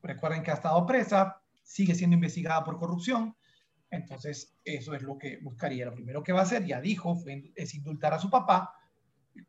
Recuerden 0.04 0.44
que 0.44 0.52
ha 0.52 0.54
estado 0.54 0.86
presa, 0.86 1.42
sigue 1.64 1.96
siendo 1.96 2.14
investigada 2.14 2.64
por 2.64 2.78
corrupción. 2.78 3.36
Entonces, 3.90 4.56
eso 4.64 4.94
es 4.94 5.02
lo 5.02 5.18
que 5.18 5.40
buscaría. 5.42 5.88
Lo 5.88 5.96
primero 5.96 6.22
que 6.22 6.34
va 6.34 6.42
a 6.42 6.44
hacer, 6.44 6.64
ya 6.68 6.80
dijo, 6.80 7.18
es 7.56 7.74
indultar 7.74 8.14
a 8.14 8.20
su 8.20 8.30
papá, 8.30 8.76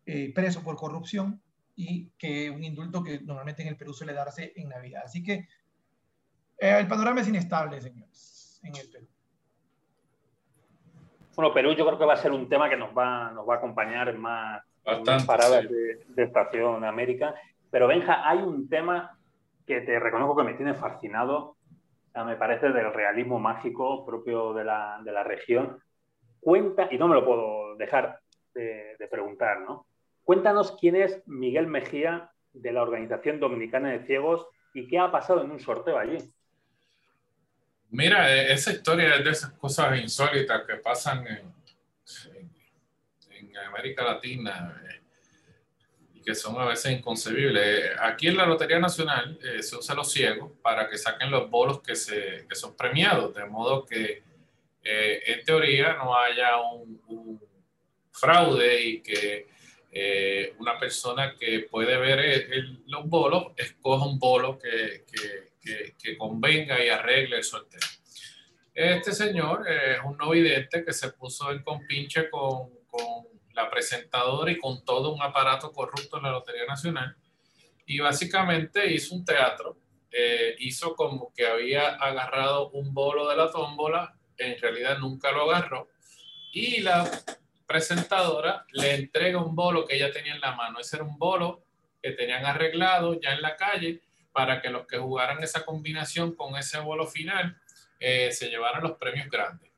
eh, 0.06 0.32
preso 0.34 0.62
por 0.62 0.76
corrupción, 0.76 1.42
y 1.74 2.08
que 2.16 2.48
un 2.48 2.64
indulto 2.64 3.04
que 3.04 3.20
normalmente 3.20 3.60
en 3.60 3.68
el 3.68 3.76
Perú 3.76 3.92
suele 3.92 4.14
darse 4.14 4.54
en 4.56 4.70
Navidad. 4.70 5.02
Así 5.04 5.22
que 5.22 5.46
eh, 6.56 6.78
el 6.78 6.88
panorama 6.88 7.20
es 7.20 7.28
inestable, 7.28 7.78
señores, 7.82 8.58
en 8.64 8.74
el 8.74 8.88
Perú. 8.88 9.06
Bueno, 11.34 11.52
Perú 11.52 11.74
yo 11.74 11.84
creo 11.84 11.98
que 11.98 12.06
va 12.06 12.14
a 12.14 12.22
ser 12.22 12.32
un 12.32 12.48
tema 12.48 12.70
que 12.70 12.76
nos 12.78 12.96
va, 12.96 13.32
nos 13.32 13.46
va 13.46 13.56
a 13.56 13.58
acompañar 13.58 14.08
en 14.08 14.18
más, 14.18 14.62
paradas 15.26 15.68
de, 15.68 16.06
de, 16.08 16.22
Estación 16.22 16.82
América. 16.82 17.34
Pero 17.76 17.88
Benja, 17.88 18.26
hay 18.26 18.38
un 18.38 18.70
tema 18.70 19.18
que 19.66 19.82
te 19.82 20.00
reconozco 20.00 20.34
que 20.34 20.44
me 20.44 20.54
tiene 20.54 20.72
fascinado, 20.72 21.58
me 22.24 22.36
parece 22.36 22.70
del 22.70 22.90
realismo 22.90 23.38
mágico 23.38 24.06
propio 24.06 24.54
de 24.54 24.64
la, 24.64 24.98
de 25.04 25.12
la, 25.12 25.22
región. 25.22 25.78
Cuenta, 26.40 26.88
y 26.90 26.96
no 26.96 27.06
me 27.06 27.16
lo 27.16 27.26
puedo 27.26 27.76
dejar 27.76 28.18
de, 28.54 28.96
de 28.98 29.08
preguntar, 29.08 29.60
¿no? 29.60 29.86
Cuéntanos 30.24 30.74
quién 30.80 30.96
es 30.96 31.22
Miguel 31.26 31.66
Mejía 31.66 32.30
de 32.54 32.72
la 32.72 32.80
Organización 32.80 33.40
Dominicana 33.40 33.90
de 33.90 34.06
Ciegos 34.06 34.46
y 34.72 34.88
qué 34.88 34.98
ha 34.98 35.12
pasado 35.12 35.44
en 35.44 35.50
un 35.50 35.60
sorteo 35.60 35.98
allí. 35.98 36.16
Mira, 37.90 38.34
e, 38.34 38.54
esa 38.54 38.72
historia 38.72 39.16
es 39.16 39.22
de 39.22 39.30
esas 39.32 39.52
cosas 39.52 40.00
insólitas 40.00 40.62
que 40.66 40.76
pasan 40.76 41.26
en, 41.26 41.52
en, 43.32 43.56
América 43.68 44.02
Latina 44.02 44.82
eh, 44.82 45.02
que 46.26 46.34
son 46.34 46.60
a 46.60 46.64
veces 46.64 46.90
inconcebibles. 46.90 47.92
Aquí 48.00 48.26
en 48.26 48.36
la 48.36 48.46
Lotería 48.46 48.80
Nacional 48.80 49.38
eh, 49.44 49.62
se 49.62 49.76
usa 49.76 49.94
los 49.94 50.10
ciegos 50.10 50.50
para 50.60 50.90
que 50.90 50.98
saquen 50.98 51.30
los 51.30 51.48
bolos 51.48 51.80
que, 51.80 51.94
se, 51.94 52.44
que 52.48 52.56
son 52.56 52.76
premiados, 52.76 53.32
de 53.32 53.44
modo 53.46 53.86
que 53.86 54.24
eh, 54.82 55.22
en 55.24 55.44
teoría 55.44 55.92
no 55.92 56.18
haya 56.18 56.60
un, 56.60 57.00
un 57.06 57.40
fraude 58.10 58.82
y 58.82 59.00
que 59.02 59.46
eh, 59.92 60.52
una 60.58 60.76
persona 60.80 61.36
que 61.38 61.60
puede 61.70 61.96
ver 61.96 62.48
los 62.86 63.08
bolos 63.08 63.52
escoja 63.56 64.04
un 64.04 64.18
bolo 64.18 64.58
que, 64.58 65.04
que, 65.62 65.94
que, 65.96 66.18
convenga 66.18 66.84
y 66.84 66.88
arregle 66.88 67.36
el 67.36 67.44
sorteo. 67.44 67.80
Este 68.74 69.12
señor 69.12 69.64
es 69.68 69.98
un 70.04 70.16
no 70.16 70.30
vidente 70.30 70.84
que 70.84 70.92
se 70.92 71.12
puso 71.12 71.52
en 71.52 71.62
compinche 71.62 72.28
con 72.28 72.68
la 73.56 73.68
presentadora 73.70 74.52
y 74.52 74.58
con 74.58 74.84
todo 74.84 75.12
un 75.12 75.22
aparato 75.22 75.72
corrupto 75.72 76.18
en 76.18 76.24
la 76.24 76.30
Lotería 76.30 76.66
Nacional 76.66 77.16
y 77.86 78.00
básicamente 78.00 78.92
hizo 78.92 79.14
un 79.14 79.24
teatro. 79.24 79.78
Eh, 80.10 80.56
hizo 80.60 80.94
como 80.94 81.32
que 81.34 81.46
había 81.46 81.94
agarrado 81.94 82.70
un 82.70 82.92
bolo 82.92 83.28
de 83.28 83.36
la 83.36 83.50
tómbola, 83.50 84.14
en 84.36 84.58
realidad 84.60 84.98
nunca 84.98 85.30
lo 85.30 85.50
agarró, 85.50 85.88
y 86.52 86.80
la 86.80 87.08
presentadora 87.66 88.64
le 88.72 88.94
entrega 88.94 89.42
un 89.42 89.54
bolo 89.54 89.86
que 89.86 89.96
ella 89.96 90.12
tenía 90.12 90.34
en 90.34 90.40
la 90.40 90.52
mano. 90.52 90.80
Ese 90.80 90.96
era 90.96 91.04
un 91.04 91.18
bolo 91.18 91.64
que 92.02 92.12
tenían 92.12 92.44
arreglado 92.44 93.20
ya 93.20 93.32
en 93.32 93.42
la 93.42 93.56
calle 93.56 94.00
para 94.32 94.60
que 94.60 94.70
los 94.70 94.86
que 94.86 94.98
jugaran 94.98 95.42
esa 95.42 95.64
combinación 95.64 96.34
con 96.34 96.56
ese 96.56 96.78
bolo 96.78 97.06
final 97.06 97.58
eh, 98.00 98.30
se 98.32 98.48
llevaran 98.48 98.82
los 98.82 98.92
premios 98.92 99.28
grandes. 99.28 99.70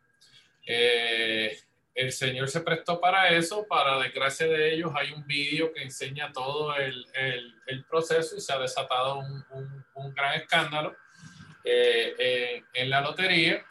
Eh, 0.67 1.59
el 1.99 2.13
señor 2.13 2.49
se 2.49 2.61
prestó 2.61 3.01
para 3.01 3.29
eso, 3.31 3.67
para 3.67 3.99
desgracia 3.99 4.47
de 4.47 4.73
ellos 4.73 4.93
hay 4.95 5.13
un 5.13 5.27
vídeo 5.27 5.73
que 5.73 5.83
enseña 5.83 6.33
todo 6.33 6.77
el, 6.77 7.07
el, 7.67 7.85
proceso 7.85 8.37
y 8.37 8.41
se 8.41 8.53
ha 8.53 8.59
desatado 8.59 9.19
un, 9.19 9.85
un, 9.95 10.15
gran 10.15 10.35
escándalo 10.35 10.97
eh, 11.65 12.63
en 12.73 12.91
la 12.91 13.01
lotería 13.01 13.65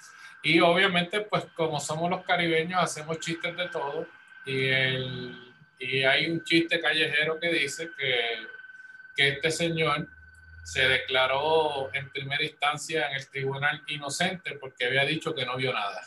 y 0.44 0.60
obviamente, 0.60 1.22
pues 1.22 1.46
como 1.56 1.80
somos 1.80 2.10
los 2.10 2.24
caribeños, 2.24 2.82
hacemos 2.82 3.20
chistes 3.20 3.56
de 3.56 3.68
todo. 3.70 4.08
Y, 4.46 4.68
el, 4.68 5.54
y 5.80 6.04
hay 6.04 6.30
un 6.30 6.44
chiste 6.44 6.80
callejero 6.80 7.40
que 7.40 7.52
dice 7.52 7.92
que, 7.98 8.48
que 9.16 9.28
este 9.30 9.52
señor 9.52 10.08
se 10.64 10.88
declaró 10.88 11.90
en 11.94 12.10
primera 12.12 12.44
instancia 12.44 13.10
en 13.10 13.18
el 13.18 13.30
tribunal 13.30 13.82
inocente 13.88 14.58
porque 14.60 14.86
había 14.86 15.06
dicho 15.06 15.34
que 15.34 15.46
no 15.46 15.58
vio 15.58 15.74
nada. 15.74 16.02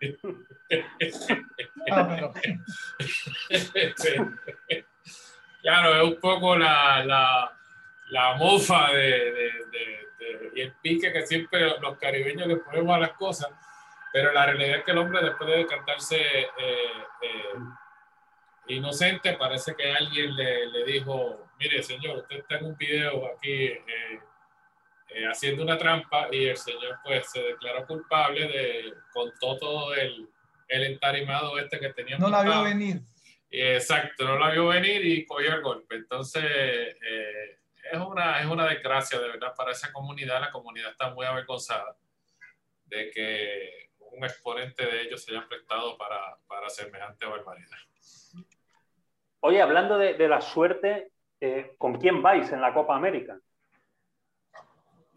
Claro, 5.60 5.96
es 5.96 6.14
un 6.14 6.20
poco 6.20 6.56
la, 6.56 7.04
la, 7.04 7.52
la 8.10 8.34
mofa 8.36 8.92
de, 8.92 9.50
y 10.54 10.60
el 10.60 10.72
pique 10.72 11.12
que 11.12 11.26
siempre 11.26 11.60
los 11.80 11.98
caribeños 11.98 12.46
le 12.46 12.56
ponemos 12.56 12.96
a 12.96 13.00
las 13.00 13.12
cosas, 13.12 13.50
pero 14.12 14.32
la 14.32 14.46
realidad 14.46 14.78
es 14.78 14.84
que 14.84 14.92
el 14.92 14.98
hombre 14.98 15.22
después 15.22 15.50
de 15.50 15.66
cantarse 15.66 16.16
eh, 16.16 16.92
eh, 17.22 17.54
inocente, 18.68 19.34
parece 19.34 19.74
que 19.74 19.92
alguien 19.92 20.34
le, 20.36 20.66
le, 20.66 20.84
dijo, 20.84 21.50
mire 21.58 21.82
señor, 21.82 22.18
usted 22.18 22.38
está 22.38 22.56
en 22.56 22.66
un 22.66 22.76
video 22.76 23.26
aquí 23.34 23.64
eh, 23.64 24.20
haciendo 25.30 25.62
una 25.62 25.78
trampa 25.78 26.28
y 26.30 26.46
el 26.46 26.56
señor 26.56 26.98
pues 27.04 27.30
se 27.30 27.40
declaró 27.42 27.86
culpable 27.86 28.46
de, 28.46 28.92
contó 29.12 29.56
todo 29.58 29.94
el, 29.94 30.28
el 30.68 30.84
entarimado 30.84 31.58
este 31.58 31.78
que 31.78 31.92
tenía. 31.92 32.18
No 32.18 32.28
la 32.28 32.42
vio 32.42 32.62
venir. 32.62 33.00
Exacto, 33.50 34.26
no 34.26 34.38
la 34.38 34.50
vio 34.50 34.68
venir 34.68 35.04
y 35.04 35.24
cogió 35.24 35.54
el 35.54 35.62
golpe. 35.62 35.96
Entonces, 35.96 36.44
es 37.90 37.98
una, 37.98 38.40
es 38.40 38.46
una 38.46 38.66
desgracia 38.66 39.18
de 39.18 39.28
verdad 39.28 39.54
para 39.56 39.72
esa 39.72 39.92
comunidad. 39.92 40.40
La 40.40 40.50
comunidad 40.50 40.90
está 40.90 41.10
muy 41.10 41.24
avergonzada 41.24 41.96
de 42.84 43.10
que 43.10 43.90
un 43.98 44.24
exponente 44.24 44.84
de 44.84 45.02
ellos 45.02 45.24
se 45.24 45.32
haya 45.32 45.46
prestado 45.48 45.96
para, 45.96 46.36
para 46.46 46.68
semejante 46.68 47.26
barbaridad. 47.26 47.78
Oye, 49.40 49.62
hablando 49.62 49.98
de, 49.98 50.14
de 50.14 50.28
la 50.28 50.40
suerte, 50.40 51.12
eh, 51.40 51.74
¿con 51.78 51.98
quién 52.00 52.22
vais 52.22 52.50
en 52.52 52.60
la 52.60 52.74
Copa 52.74 52.96
América? 52.96 53.38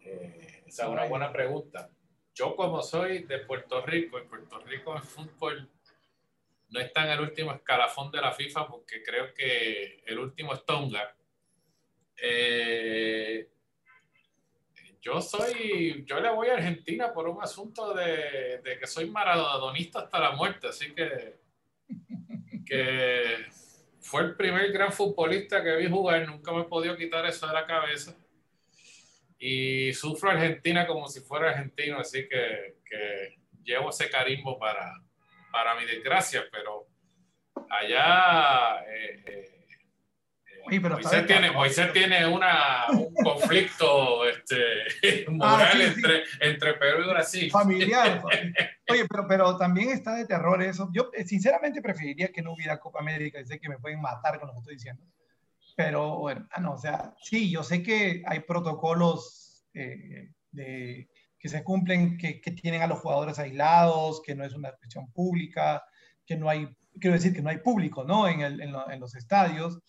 Eh, 0.04 0.62
esa 0.66 0.84
es 0.84 0.88
una 0.88 1.04
buena 1.04 1.32
pregunta. 1.32 1.90
Yo 2.34 2.56
como 2.56 2.82
soy 2.82 3.24
de 3.24 3.40
Puerto 3.40 3.84
Rico, 3.84 4.18
en 4.18 4.28
Puerto 4.28 4.58
Rico 4.60 4.96
en 4.96 5.02
fútbol 5.02 5.70
no 6.70 6.80
está 6.80 7.04
en 7.04 7.10
el 7.10 7.20
último 7.20 7.52
escalafón 7.52 8.10
de 8.10 8.20
la 8.20 8.32
FIFA 8.32 8.66
porque 8.66 9.02
creo 9.02 9.34
que 9.34 10.02
el 10.06 10.18
último 10.18 10.54
es 10.54 10.64
Tonga 10.64 11.14
eh, 12.24 13.48
yo 15.00 15.20
soy, 15.20 16.04
yo 16.06 16.20
le 16.20 16.30
voy 16.30 16.48
a 16.48 16.54
Argentina 16.54 17.12
por 17.12 17.28
un 17.28 17.42
asunto 17.42 17.92
de, 17.92 18.62
que 18.78 18.86
soy 18.86 19.10
maradonista 19.10 20.00
hasta 20.00 20.20
la 20.20 20.30
muerte, 20.30 20.68
así 20.68 20.94
que, 20.94 21.40
que 22.64 23.46
fue 24.00 24.22
el 24.22 24.36
primer 24.36 24.70
gran 24.70 24.92
futbolista 24.92 25.64
que 25.64 25.74
vi 25.74 25.90
jugar, 25.90 26.24
nunca 26.28 26.52
me 26.52 26.60
he 26.60 26.64
podido 26.64 26.96
quitar 26.96 27.26
eso 27.26 27.48
de 27.48 27.54
la 27.54 27.66
cabeza. 27.66 28.16
Y 29.44 29.92
sufro 29.92 30.30
Argentina 30.30 30.86
como 30.86 31.08
si 31.08 31.18
fuera 31.18 31.50
argentino, 31.50 31.98
así 31.98 32.28
que, 32.28 32.76
que 32.84 33.40
llevo 33.64 33.90
ese 33.90 34.08
carisma 34.08 34.56
para, 34.56 34.92
para 35.50 35.74
mi 35.74 35.84
desgracia, 35.84 36.44
pero 36.52 36.86
allá 37.68 38.84
eh, 38.86 39.24
eh, 39.26 40.80
Moisés, 40.80 41.26
tiene, 41.26 41.50
Moisés 41.50 41.92
tiene 41.92 42.24
una, 42.24 42.86
un 42.90 43.12
conflicto 43.14 44.24
este, 44.28 45.28
moral 45.28 45.80
ah, 45.80 45.84
entre, 45.86 46.22
entre 46.38 46.74
Perú 46.74 47.02
y 47.04 47.08
Brasil. 47.08 47.50
Familiar. 47.52 48.22
Oye, 48.88 49.06
pero, 49.08 49.26
pero 49.26 49.56
también 49.56 49.90
está 49.90 50.14
de 50.14 50.24
terror 50.24 50.62
eso. 50.62 50.88
Yo 50.92 51.10
eh, 51.14 51.24
sinceramente 51.24 51.82
preferiría 51.82 52.28
que 52.28 52.42
no 52.42 52.52
hubiera 52.52 52.78
Copa 52.78 53.00
América. 53.00 53.44
Sé 53.44 53.58
que 53.58 53.68
me 53.68 53.80
pueden 53.80 54.00
matar 54.00 54.38
con 54.38 54.46
lo 54.46 54.54
que 54.54 54.60
estoy 54.60 54.74
diciendo. 54.74 55.04
Pero 55.76 56.18
bueno, 56.18 56.46
ah, 56.52 56.60
no, 56.60 56.74
o 56.74 56.78
sea, 56.78 57.14
sí, 57.22 57.50
yo 57.50 57.62
sé 57.62 57.82
que 57.82 58.22
hay 58.26 58.40
protocolos 58.40 59.64
eh, 59.74 60.30
de, 60.50 61.08
que 61.38 61.48
se 61.48 61.64
cumplen, 61.64 62.18
que, 62.18 62.40
que, 62.40 62.50
tienen 62.52 62.82
a 62.82 62.86
los 62.86 63.00
jugadores 63.00 63.38
aislados, 63.38 64.20
que 64.22 64.34
no 64.34 64.44
es 64.44 64.52
una 64.52 64.72
cuestión 64.72 65.10
pública, 65.12 65.82
que 66.26 66.36
no 66.36 66.48
hay, 66.48 66.68
quiero 67.00 67.14
decir 67.14 67.34
que 67.34 67.42
no 67.42 67.48
hay 67.48 67.58
público, 67.58 68.04
¿no? 68.04 68.28
En, 68.28 68.40
el, 68.40 68.60
en, 68.60 68.74
en 68.90 69.00
los 69.00 69.14
estadios 69.14 69.82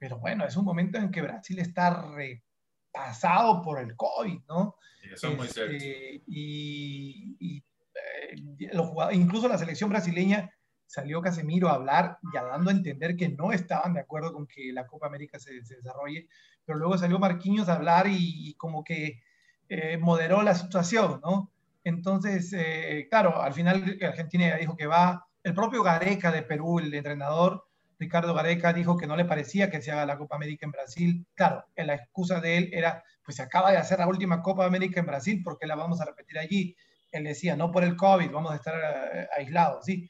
pero 0.00 0.18
bueno, 0.18 0.46
es 0.46 0.56
un 0.56 0.64
momento 0.64 0.98
en 0.98 1.10
que 1.10 1.20
Brasil 1.20 1.58
está 1.58 2.10
repasado 2.10 3.62
por 3.62 3.78
el 3.78 3.94
COVID, 3.94 4.40
¿no? 4.48 4.76
eso 5.02 5.28
es 5.28 5.36
muy 5.36 5.46
cierto. 5.46 5.74
Este, 5.74 6.22
y, 6.26 7.58
eh, 7.58 9.12
incluso 9.12 9.46
la 9.46 9.58
selección 9.58 9.90
brasileña 9.90 10.50
salió 10.90 11.22
Casemiro 11.22 11.68
a 11.68 11.74
hablar, 11.74 12.18
ya 12.34 12.42
dando 12.42 12.70
a 12.70 12.72
entender 12.72 13.14
que 13.16 13.28
no 13.28 13.52
estaban 13.52 13.94
de 13.94 14.00
acuerdo 14.00 14.32
con 14.32 14.48
que 14.48 14.72
la 14.72 14.88
Copa 14.88 15.06
América 15.06 15.38
se, 15.38 15.52
desarrolle, 15.60 16.26
pero 16.64 16.80
luego 16.80 16.98
salió 16.98 17.20
Marquinhos 17.20 17.68
a 17.68 17.74
hablar 17.74 18.06
y, 18.08 18.54
como 18.54 18.82
que 18.82 19.22
eh, 19.68 19.98
moderó 19.98 20.42
la 20.42 20.56
situación, 20.56 21.20
¿no? 21.22 21.52
Entonces, 21.84 22.52
eh, 22.52 23.06
claro, 23.08 23.40
al 23.40 23.52
final 23.54 23.98
Argentina 24.02 24.56
dijo 24.56 24.76
que 24.76 24.88
va, 24.88 25.28
el 25.44 25.54
propio 25.54 25.84
Gareca 25.84 26.32
de 26.32 26.42
Perú, 26.42 26.80
el 26.80 26.92
entrenador, 26.92 27.68
Ricardo 28.00 28.34
Gareca 28.34 28.72
dijo 28.72 28.96
que 28.96 29.06
no 29.06 29.14
le 29.14 29.26
parecía 29.26 29.70
que 29.70 29.80
se 29.80 29.92
haga 29.92 30.06
la 30.06 30.18
Copa 30.18 30.34
América 30.34 30.66
en 30.66 30.72
Brasil. 30.72 31.26
Claro, 31.34 31.66
la 31.76 31.94
excusa 31.94 32.40
de 32.40 32.56
él 32.56 32.70
era, 32.72 33.04
pues 33.24 33.36
se 33.36 33.42
acaba 33.42 33.70
de 33.70 33.76
hacer 33.76 34.00
la 34.00 34.08
última 34.08 34.42
Copa 34.42 34.66
América 34.66 34.98
en 34.98 35.06
Brasil, 35.06 35.40
porque 35.44 35.68
la 35.68 35.76
vamos 35.76 36.00
a 36.00 36.04
repetir 36.06 36.36
allí? 36.36 36.76
Él 37.12 37.24
decía, 37.24 37.54
no 37.54 37.70
por 37.70 37.84
el 37.84 37.96
COVID, 37.96 38.32
vamos 38.32 38.52
a 38.52 38.56
estar 38.56 38.74
eh, 38.74 39.28
aislados, 39.38 39.84
¿sí? 39.84 40.08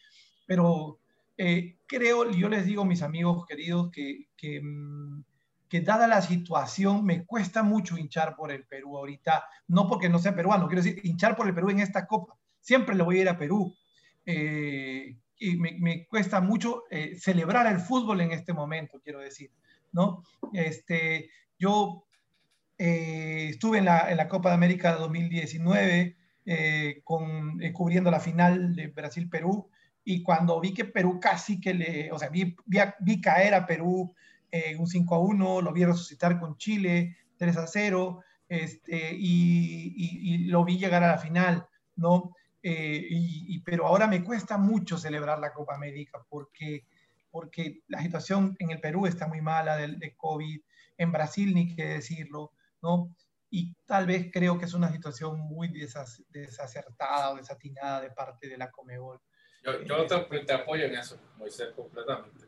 Pero 0.50 0.98
eh, 1.38 1.76
creo, 1.86 2.28
yo 2.32 2.48
les 2.48 2.66
digo, 2.66 2.84
mis 2.84 3.02
amigos 3.02 3.46
queridos, 3.46 3.88
que, 3.92 4.26
mm, 4.60 5.22
que, 5.68 5.80
dada 5.80 6.08
la 6.08 6.22
situación, 6.22 7.04
me 7.04 7.24
cuesta 7.24 7.62
mucho 7.62 7.96
hinchar 7.96 8.34
por 8.34 8.50
el 8.50 8.64
Perú 8.64 8.98
ahorita, 8.98 9.44
no 9.68 9.86
porque 9.86 10.08
no 10.08 10.18
sea 10.18 10.34
peruano, 10.34 10.66
quiero 10.66 10.82
decir, 10.82 11.00
hinchar 11.04 11.36
por 11.36 11.46
el 11.46 11.54
Perú 11.54 11.70
en 11.70 11.78
esta 11.78 12.04
Copa. 12.04 12.34
Siempre 12.60 12.96
le 12.96 13.04
voy 13.04 13.18
a 13.18 13.20
ir 13.20 13.28
a 13.28 13.38
Perú. 13.38 13.72
Eh, 14.26 15.16
y 15.38 15.56
me, 15.56 16.08
cuesta 16.08 16.40
mucho 16.40 16.82
eh, 16.90 17.14
celebrar 17.16 17.68
el 17.68 17.78
fútbol 17.78 18.20
en 18.20 18.32
este 18.32 18.52
momento, 18.52 19.00
quiero 19.04 19.20
decir, 19.20 19.52
¿no? 19.92 20.24
Este, 20.52 21.30
yo 21.60 22.06
estuve 22.76 23.78
en 23.78 23.84
la, 23.84 24.10
en 24.10 24.16
la, 24.16 24.26
Copa 24.26 24.48
de 24.48 24.56
América 24.56 24.96
2019 24.96 26.16
eh, 26.44 27.02
con, 27.04 27.60
cubriendo 27.72 28.10
la 28.10 28.18
final 28.18 28.74
de 28.74 28.88
Brasil-Perú 28.88 29.69
y 30.04 30.22
cuando 30.22 30.60
vi 30.60 30.72
que 30.74 30.84
Perú 30.84 31.20
casi 31.20 31.60
que 31.60 31.74
le, 31.74 32.12
o 32.12 32.18
sea, 32.18 32.28
vi, 32.28 32.56
vi, 32.66 33.20
caer 33.20 33.54
a 33.54 33.66
Perú 33.66 34.14
un 34.78 34.86
5 34.86 35.14
a 35.14 35.18
1, 35.18 35.60
lo 35.60 35.72
vi 35.72 35.84
resucitar 35.84 36.40
con 36.40 36.56
Chile 36.56 37.16
3 37.36 37.56
a 37.56 37.66
0 37.66 38.20
este, 38.48 39.14
y, 39.14 39.94
y, 39.96 40.38
lo 40.46 40.64
vi 40.64 40.76
llegar 40.76 41.04
a 41.04 41.12
la 41.12 41.18
final, 41.18 41.66
¿no? 41.96 42.34
y, 42.62 43.60
pero 43.60 43.86
ahora 43.86 44.06
me 44.06 44.24
cuesta 44.24 44.58
mucho 44.58 44.98
celebrar 44.98 45.38
la 45.38 45.52
Copa 45.52 45.74
América 45.74 46.20
porque 46.28 46.84
porque 47.30 47.82
la 47.88 48.02
situación 48.02 48.56
en 48.58 48.70
el 48.70 48.80
Perú 48.80 49.06
está 49.06 49.26
muy 49.26 49.40
mala 49.40 49.76
de, 49.76 49.88
de 49.96 50.16
COVID, 50.16 50.60
en 50.98 51.12
Brasil 51.12 51.54
ni 51.54 51.74
qué 51.74 51.84
decirlo, 51.86 52.52
¿no? 52.82 53.14
Y 53.50 53.74
tal 53.84 54.06
vez 54.06 54.30
creo 54.32 54.58
que 54.58 54.66
es 54.66 54.74
una 54.74 54.92
situación 54.92 55.40
muy 55.40 55.68
desacertada 55.68 57.32
o 57.32 57.36
desatinada 57.36 58.00
de 58.00 58.10
parte 58.10 58.48
de 58.48 58.56
la 58.56 58.70
Comebol. 58.70 59.20
Yo, 59.62 59.82
yo 59.82 60.06
te, 60.06 60.52
apoyo 60.52 60.84
en 60.84 60.94
eso, 60.94 61.18
Moisés, 61.36 61.68
completamente. 61.76 62.46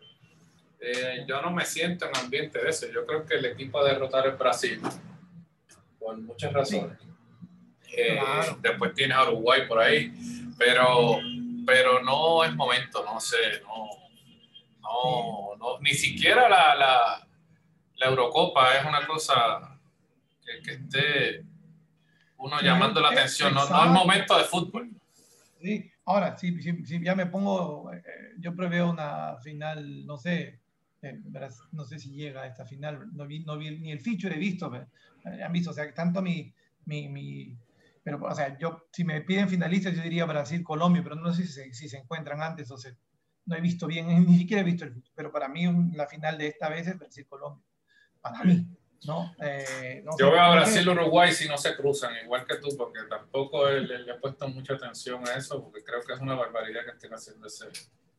Eh, 0.80 1.24
yo 1.28 1.40
no 1.42 1.50
me 1.50 1.64
siento 1.64 2.06
en 2.06 2.16
ambiente 2.16 2.58
de 2.58 2.70
eso. 2.70 2.86
Yo 2.90 3.06
creo 3.06 3.24
que 3.24 3.34
el 3.34 3.44
equipo 3.44 3.78
a 3.78 3.84
derrotar 3.84 4.26
es 4.26 4.38
Brasil, 4.38 4.80
por 5.98 6.16
muchas 6.18 6.52
razones. 6.52 6.98
Eh, 7.94 8.18
después 8.60 8.94
tienes 8.94 9.16
a 9.16 9.24
Uruguay 9.24 9.68
por 9.68 9.78
ahí, 9.78 10.12
pero, 10.56 11.18
pero 11.66 12.02
no 12.02 12.42
es 12.42 12.54
momento, 12.54 13.04
no 13.04 13.20
sé, 13.20 13.60
no, 13.62 13.86
no, 14.80 15.56
no, 15.58 15.78
ni 15.80 15.92
siquiera 15.92 16.48
la, 16.48 16.74
la, 16.74 17.28
la, 17.96 18.06
Eurocopa 18.06 18.78
es 18.78 18.86
una 18.86 19.06
cosa 19.06 19.78
que, 20.42 20.62
que 20.62 20.72
esté 20.72 21.44
uno 22.38 22.60
llamando 22.62 22.98
la 23.00 23.10
atención, 23.10 23.52
no, 23.52 23.68
no, 23.68 23.84
es 23.84 23.90
momento 23.90 24.38
de 24.38 24.44
fútbol. 24.44 24.90
Sí, 25.60 25.91
ahora, 26.04 26.36
sí, 26.36 26.56
ya 27.02 27.14
me 27.14 27.26
pongo, 27.26 27.92
eh, 27.92 28.02
yo 28.38 28.54
preveo 28.54 28.90
una 28.90 29.36
final, 29.38 30.06
no 30.06 30.18
sé, 30.18 30.60
eh, 31.02 31.20
no 31.72 31.84
sé 31.84 31.98
si 31.98 32.10
llega 32.10 32.42
a 32.42 32.46
esta 32.46 32.64
final, 32.64 33.08
no 33.12 33.26
vi, 33.26 33.40
no 33.44 33.58
vi 33.58 33.78
ni 33.78 33.92
el 33.92 34.00
feature 34.00 34.34
he 34.34 34.38
visto, 34.38 34.74
eh, 34.74 35.42
han 35.42 35.52
visto, 35.52 35.70
o 35.70 35.72
sea, 35.72 35.92
tanto 35.94 36.22
mi, 36.22 36.52
mi, 36.86 37.08
mi, 37.08 37.56
pero, 38.02 38.20
o 38.22 38.34
sea, 38.34 38.56
yo, 38.58 38.88
si 38.92 39.04
me 39.04 39.20
piden 39.20 39.48
finalistas, 39.48 39.94
yo 39.94 40.02
diría 40.02 40.24
Brasil, 40.24 40.62
Colombia, 40.62 41.02
pero 41.02 41.16
no 41.16 41.32
sé 41.32 41.46
si 41.46 41.52
se, 41.52 41.72
si 41.72 41.88
se 41.88 41.98
encuentran 41.98 42.42
antes 42.42 42.70
o 42.70 42.76
se, 42.76 42.96
no 43.46 43.56
he 43.56 43.60
visto 43.60 43.86
bien, 43.86 44.06
ni 44.26 44.38
siquiera 44.38 44.62
he 44.62 44.64
visto 44.64 44.84
el 44.84 44.92
fútbol, 44.92 45.12
pero 45.14 45.32
para 45.32 45.48
mí 45.48 45.66
la 45.94 46.06
final 46.06 46.38
de 46.38 46.48
esta 46.48 46.68
vez 46.68 46.86
es 46.86 46.98
Brasil-Colombia. 46.98 47.64
Para 48.20 48.44
mí, 48.44 48.66
¿no? 49.06 49.34
Eh, 49.42 50.04
Yo 50.18 50.30
veo 50.30 50.40
a 50.40 50.54
Brasil-Uruguay 50.54 51.32
si 51.32 51.48
no 51.48 51.56
se 51.56 51.76
cruzan, 51.76 52.14
igual 52.24 52.46
que 52.46 52.56
tú, 52.56 52.68
porque 52.76 53.00
tampoco 53.08 53.68
le, 53.68 54.10
he 54.10 54.14
puesto 54.14 54.48
mucha 54.48 54.74
atención 54.74 55.26
a 55.28 55.36
eso, 55.36 55.62
porque 55.62 55.82
creo 55.82 56.00
que 56.02 56.12
es 56.12 56.20
una 56.20 56.34
barbaridad 56.34 56.84
que 56.84 56.92
estén 56.92 57.12
haciendo 57.12 57.46
ese, 57.46 57.66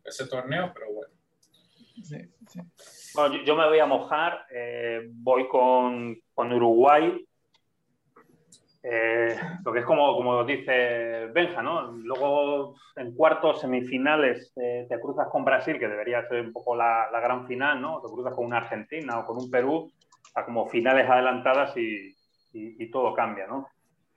ese 0.03 0.27
torneo, 0.27 0.71
pero 0.73 0.91
bueno. 0.91 1.13
Sí, 2.03 2.17
sí. 2.49 2.59
Bueno, 3.13 3.43
yo, 3.43 3.55
me 3.55 3.67
voy 3.67 3.79
a 3.79 3.85
mojar, 3.85 4.45
eh, 4.51 5.07
voy 5.11 5.47
con, 5.47 6.19
con 6.33 6.51
Uruguay 6.51 7.25
eh, 8.85 9.33
lo 9.63 9.71
que 9.71 9.79
es 9.79 9.85
como, 9.85 10.13
como 10.13 10.43
dice 10.43 11.27
Benja, 11.33 11.61
¿no? 11.61 11.93
Luego 11.93 12.75
en 12.97 13.15
cuartos, 13.15 13.61
semifinales, 13.61 14.51
eh, 14.57 14.85
te 14.89 14.99
cruzas 14.99 15.29
con 15.29 15.45
Brasil, 15.45 15.79
que 15.79 15.87
debería 15.87 16.27
ser 16.27 16.41
un 16.41 16.51
poco 16.51 16.75
la, 16.75 17.09
la, 17.09 17.21
gran 17.21 17.47
final, 17.47 17.81
¿no? 17.81 18.01
Te 18.01 18.09
cruzas 18.09 18.33
con 18.33 18.45
una 18.45 18.57
Argentina 18.57 19.19
o 19.19 19.25
con 19.25 19.37
un 19.37 19.49
Perú, 19.49 19.89
a 20.35 20.45
como 20.45 20.67
finales 20.67 21.09
adelantadas 21.09 21.75
y, 21.77 22.15
y, 22.53 22.91
todo 22.91 23.13
cambia, 23.13 23.47
¿no? 23.47 23.67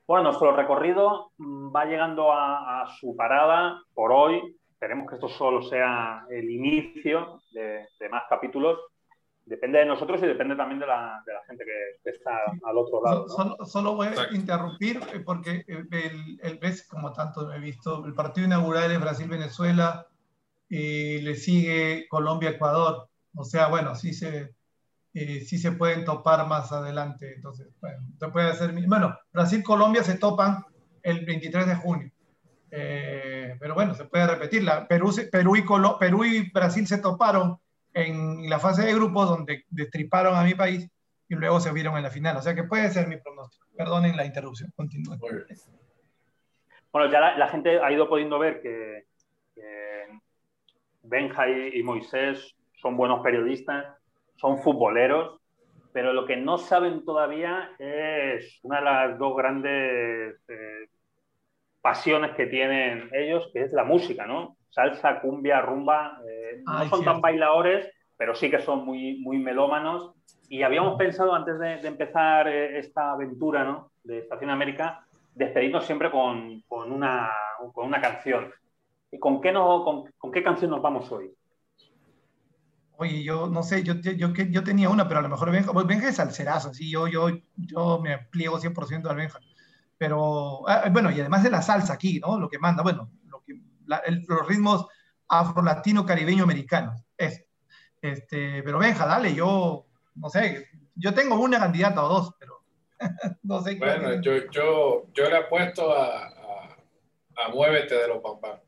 Bueno, 0.07 0.25
nuestro 0.25 0.55
recorrido 0.55 1.33
mm, 1.39 1.75
va 1.75 1.85
llegando 1.85 2.33
a, 2.33 2.83
a, 2.83 2.89
su 2.99 3.17
parada 3.17 3.81
por 3.95 4.13
hoy. 4.13 4.57
Esperemos 4.71 5.09
que 5.09 5.17
esto 5.17 5.29
solo 5.29 5.63
sea 5.63 6.27
el 6.31 6.51
inicio 6.51 7.41
de, 7.53 7.87
de 7.99 8.09
más 8.09 8.25
capítulos 8.29 8.79
depende 9.47 9.79
de 9.79 9.87
nosotros 9.87 10.21
y 10.23 10.27
depende 10.27 10.57
también 10.57 10.81
de 10.81 10.87
la, 10.87 11.23
de 11.25 11.33
la 11.33 11.45
gente 11.45 11.65
que, 11.65 12.11
está 12.11 12.37
al 12.65 12.77
otro 12.77 13.03
lado. 13.03 13.29
Solo, 13.65 13.95
voy 13.95 14.09
a 14.09 14.35
interrumpir 14.35 15.01
eh, 15.15 15.21
porque 15.21 15.65
el, 15.69 16.39
el 16.43 16.59
BES, 16.59 16.89
como 16.89 17.13
tanto 17.13 17.53
he 17.53 17.61
visto, 17.61 18.05
el 18.05 18.15
partido 18.15 18.47
inaugural 18.47 18.91
es 18.91 19.01
Brasil-Venezuela 19.01 20.07
y 20.69 21.21
le 21.21 21.37
sigue 21.37 22.07
Colombia-Ecuador. 22.09 23.09
O 23.37 23.45
sea, 23.45 23.69
bueno, 23.69 23.95
sí 23.95 24.13
se, 24.13 24.56
eh, 25.19 25.41
sí 25.41 25.57
se 25.57 25.73
pueden 25.73 26.05
topar 26.05 26.47
más 26.47 26.71
adelante. 26.73 27.33
Entonces, 27.35 27.69
bueno, 27.81 28.07
se 28.21 28.29
puede 28.29 28.51
hacer. 28.51 28.73
Bueno, 28.87 29.19
Brasil-Colombia 29.33 30.05
se 30.05 30.19
topan 30.19 30.63
el 31.03 31.25
23 31.25 31.67
de 31.67 31.75
junio. 31.75 32.11
Eh, 32.71 33.57
pero 33.59 33.75
bueno, 33.75 33.95
se 33.95 34.05
puede 34.05 34.27
repetir. 34.27 34.63
La, 34.63 34.87
Perú, 34.87 35.11
Perú, 35.33 35.57
y 35.57 35.65
Perú 35.99 36.25
y 36.27 36.51
Brasil 36.51 36.87
se 36.87 36.99
toparon 36.99 37.57
en 37.95 38.51
la 38.51 38.59
fase 38.59 38.85
de 38.85 38.93
grupos 38.93 39.31
donde 39.31 39.65
destriparon 39.71 40.37
a 40.37 40.45
mi 40.45 40.55
país 40.55 40.87
y 41.31 41.35
luego 41.35 41.61
se 41.61 41.73
vieron 41.73 41.97
en 41.97 42.03
la 42.03 42.11
final. 42.11 42.37
O 42.37 42.43
sea 42.43 42.55
que 42.55 42.65
puede 42.65 42.91
ser 42.91 43.09
mi 43.09 43.17
pronóstico. 43.17 43.67
Perdonen 43.75 44.19
la 44.19 44.27
interrupción. 44.27 44.71
Continúen. 44.77 45.19
Bueno, 46.93 47.11
ya 47.11 47.35
la, 47.39 47.49
gente 47.49 47.81
ha 47.81 47.91
ido 47.91 48.07
pudiendo 48.07 48.39
ver 48.39 48.61
que, 48.61 49.07
Benja 51.03 51.49
y, 51.49 51.83
Moisés 51.83 52.55
son 52.83 52.99
buenos 52.99 53.23
periodistas, 53.23 53.87
son 54.37 54.59
futboleros, 54.59 55.41
pero 55.93 56.13
lo 56.13 56.27
que 56.27 56.37
no 56.37 56.59
saben 56.59 57.05
todavía 57.05 57.71
es 57.79 58.59
una 58.63 58.79
de 58.79 58.85
las 58.85 59.19
dos 59.19 59.37
grandes 59.37 60.37
eh, 60.49 60.89
pasiones 61.81 62.35
que 62.37 62.47
tienen 62.47 63.09
ellos, 63.13 63.51
que 63.53 63.63
es 63.63 63.73
la 63.73 63.85
música, 63.85 64.27
¿no? 64.27 64.57
salsa, 64.77 65.21
cumbia, 65.21 65.63
rumba. 65.63 66.21
Eh, 66.29 66.63
no 66.65 66.89
son 66.89 67.03
tan 67.03 67.21
bailadores, 67.21 67.91
pero 68.17 68.35
sí 68.35 68.51
que 68.51 68.61
son 68.61 68.85
muy, 68.85 69.19
muy 69.21 69.39
melómanos. 69.39 70.13
Y 70.49 70.63
habíamos 70.63 70.97
pensado, 70.97 71.35
antes 71.35 71.59
de, 71.59 71.81
empezar 71.87 72.47
eh, 72.47 72.79
esta 72.79 73.13
aventura 73.13 73.65
¿no? 73.65 73.91
de 74.05 74.19
Estación 74.19 74.51
América, 74.51 75.05
despedirnos 75.35 75.87
siempre 75.87 76.11
con, 76.11 76.61
con, 76.69 76.93
una, 76.93 77.33
con 77.73 77.87
una 77.87 78.01
canción. 78.01 78.53
¿Y 79.11 79.19
con 79.19 79.41
qué, 79.41 79.51
no, 79.51 79.83
con, 79.83 80.05
con, 80.19 80.31
qué 80.31 80.43
canción 80.43 80.71
nos 80.71 80.83
vamos 80.83 81.11
hoy? 81.11 81.31
Oye, 82.99 83.23
yo 83.23 83.47
no 83.49 83.63
sé, 83.63 83.83
yo, 83.83 83.95
yo, 83.95 84.33
yo, 84.33 84.65
tenía 84.65 84.89
una, 84.89 85.07
pero 85.07 85.21
a 85.21 85.23
lo 85.23 85.29
mejor 85.29 85.51
Benja, 85.51 85.73
pues 85.73 85.87
Benja 85.87 86.09
es 86.09 86.17
salserazo, 86.17 86.73
sí, 86.73 86.91
yo, 86.91 87.07
yo, 87.09 87.29
yo 87.57 88.01
me 88.01 88.19
pliego 88.19 88.59
100% 88.59 89.07
al 89.09 89.17
Benja. 89.17 89.39
Pero, 89.99 90.67
ah, 90.69 90.89
bueno, 90.91 91.11
y 91.11 91.21
además 91.21 91.43
de 91.43 91.51
la 91.51 91.61
salsa 91.61 91.93
aquí, 91.95 92.21
¿no? 92.21 92.39
Lo 92.39 92.49
que 92.49 92.59
manda, 92.59 92.83
bueno, 92.83 93.11
los 93.87 94.49
ritmos 94.49 94.87
afro-latino-caribeño-americanos. 95.29 97.03
Este, 98.01 98.63
pero 98.63 98.79
Benja, 98.79 99.07
dale, 99.07 99.35
yo, 99.35 99.87
no 100.15 100.31
sé, 100.31 100.69
yo 100.95 101.13
tengo 101.13 101.39
una 101.39 101.59
candidata 101.59 102.05
o 102.05 102.09
dos, 102.09 102.35
pero 102.39 102.63
no 103.43 103.61
sé. 103.63 103.77
Bueno, 103.77 104.21
yo, 104.23 104.51
yo, 104.51 105.07
yo 105.13 105.29
le 105.29 105.37
apuesto 105.37 105.95
a, 105.95 106.29
a, 106.29 106.77
a 107.45 107.49
Muévete 107.53 107.95
de 107.95 108.09
los 108.09 108.23
Pampán. 108.23 108.61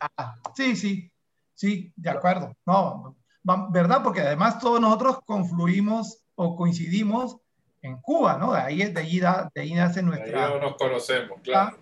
Ah, 0.00 0.36
sí, 0.54 0.76
sí, 0.76 1.10
sí, 1.54 1.92
de 1.96 2.10
acuerdo. 2.10 2.56
No, 2.64 3.16
¿verdad? 3.42 4.02
Porque 4.02 4.20
además 4.20 4.58
todos 4.58 4.80
nosotros 4.80 5.20
confluimos 5.24 6.22
o 6.34 6.56
coincidimos 6.56 7.38
en 7.82 8.00
Cuba, 8.00 8.36
¿no? 8.38 8.52
De 8.52 8.60
ahí, 8.60 8.84
de 8.92 9.00
ahí, 9.00 9.20
de 9.20 9.60
ahí 9.60 9.74
nace 9.74 10.02
nuestra... 10.02 10.46
Ahí 10.46 10.60
nos 10.60 10.76
conocemos, 10.76 11.40
claro. 11.42 11.76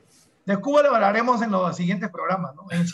De 0.49 0.57
Cuba 0.57 0.83
lo 0.83 0.95
hablaremos 0.95 1.43
en 1.43 1.51
los 1.51 1.77
siguientes 1.77 2.09
programas, 2.09 2.55
¿no? 2.55 2.63
En, 2.71 2.79
los 2.79 2.91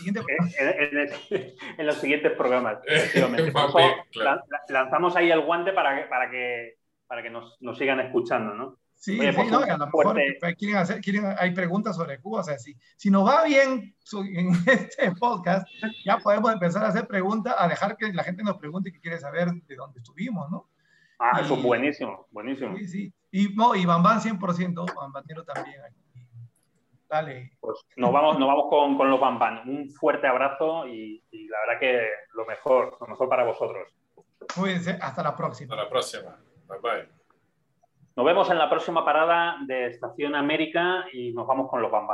siguientes 1.96 2.32
programas. 2.32 2.78
Lanzamos 4.68 5.14
ahí 5.14 5.30
el 5.30 5.40
guante 5.40 5.72
para 5.72 5.94
que, 5.94 6.02
para 6.08 6.28
que, 6.30 6.78
para 7.06 7.22
que 7.22 7.30
nos, 7.30 7.56
nos 7.60 7.78
sigan 7.78 8.00
escuchando, 8.00 8.54
¿no? 8.54 8.78
Sí, 8.94 9.18
sí 9.18 9.50
no, 9.50 9.58
a 9.58 9.76
lo 9.76 9.86
mejor 9.86 10.16
quieren 10.56 10.76
hacer, 10.76 11.00
quieren, 11.00 11.34
hay 11.38 11.50
preguntas 11.52 11.96
sobre 11.96 12.20
Cuba. 12.20 12.40
O 12.40 12.44
sea, 12.44 12.58
si, 12.58 12.74
si 12.96 13.10
nos 13.10 13.28
va 13.28 13.44
bien 13.44 13.94
en 14.12 14.52
este 14.66 15.12
podcast, 15.18 15.68
ya 16.04 16.18
podemos 16.18 16.52
empezar 16.52 16.84
a 16.84 16.88
hacer 16.88 17.06
preguntas, 17.06 17.54
a 17.58 17.68
dejar 17.68 17.96
que 17.96 18.12
la 18.12 18.24
gente 18.24 18.42
nos 18.42 18.56
pregunte 18.56 18.92
qué 18.92 19.00
quiere 19.00 19.18
saber 19.18 19.50
de 19.50 19.76
dónde 19.76 19.98
estuvimos, 19.98 20.50
¿no? 20.50 20.68
Ah, 21.18 21.40
eso 21.40 21.54
es 21.54 21.62
buenísimo, 21.62 22.26
buenísimo. 22.30 22.76
Sí, 22.76 22.88
sí. 22.88 23.12
Y, 23.30 23.54
no, 23.54 23.74
y 23.74 23.84
Bambán 23.84 24.20
100%, 24.20 24.94
Bambanero 24.94 25.44
también. 25.44 25.80
Aquí. 25.82 26.04
Pues 27.60 27.78
nos 27.96 28.12
vamos, 28.12 28.38
nos 28.38 28.48
vamos 28.48 28.64
con, 28.68 28.96
con 28.96 29.08
los 29.08 29.20
Bam 29.20 29.68
Un 29.68 29.88
fuerte 29.90 30.26
abrazo 30.26 30.88
y, 30.88 31.22
y, 31.30 31.46
la 31.46 31.58
verdad 31.60 31.80
que 31.80 32.08
lo 32.32 32.44
mejor, 32.44 32.96
lo 33.00 33.06
mejor 33.06 33.28
para 33.28 33.44
vosotros. 33.44 33.88
Cuídense, 34.56 34.98
hasta 35.00 35.22
la 35.22 35.36
próxima. 35.36 35.74
Hasta 35.74 35.84
la 35.84 35.90
próxima. 35.90 36.36
Bye 36.68 36.78
bye. 36.80 37.08
Nos 38.16 38.26
vemos 38.26 38.50
en 38.50 38.58
la 38.58 38.70
próxima 38.70 39.04
parada 39.04 39.56
de 39.66 39.86
Estación 39.86 40.34
América 40.34 41.06
y 41.12 41.32
nos 41.32 41.46
vamos 41.46 41.68
con 41.68 41.82
los 41.82 41.90
Bam 41.90 42.06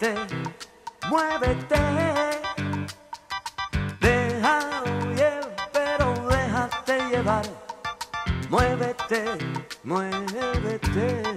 muévete, 0.00 0.14
muévete. 1.10 1.80
Deja 4.00 4.58
oír, 4.86 5.40
pero 5.72 6.14
déjate 6.28 6.94
llevar. 7.10 7.44
Muévete, 8.48 9.24
muévete. 9.84 11.29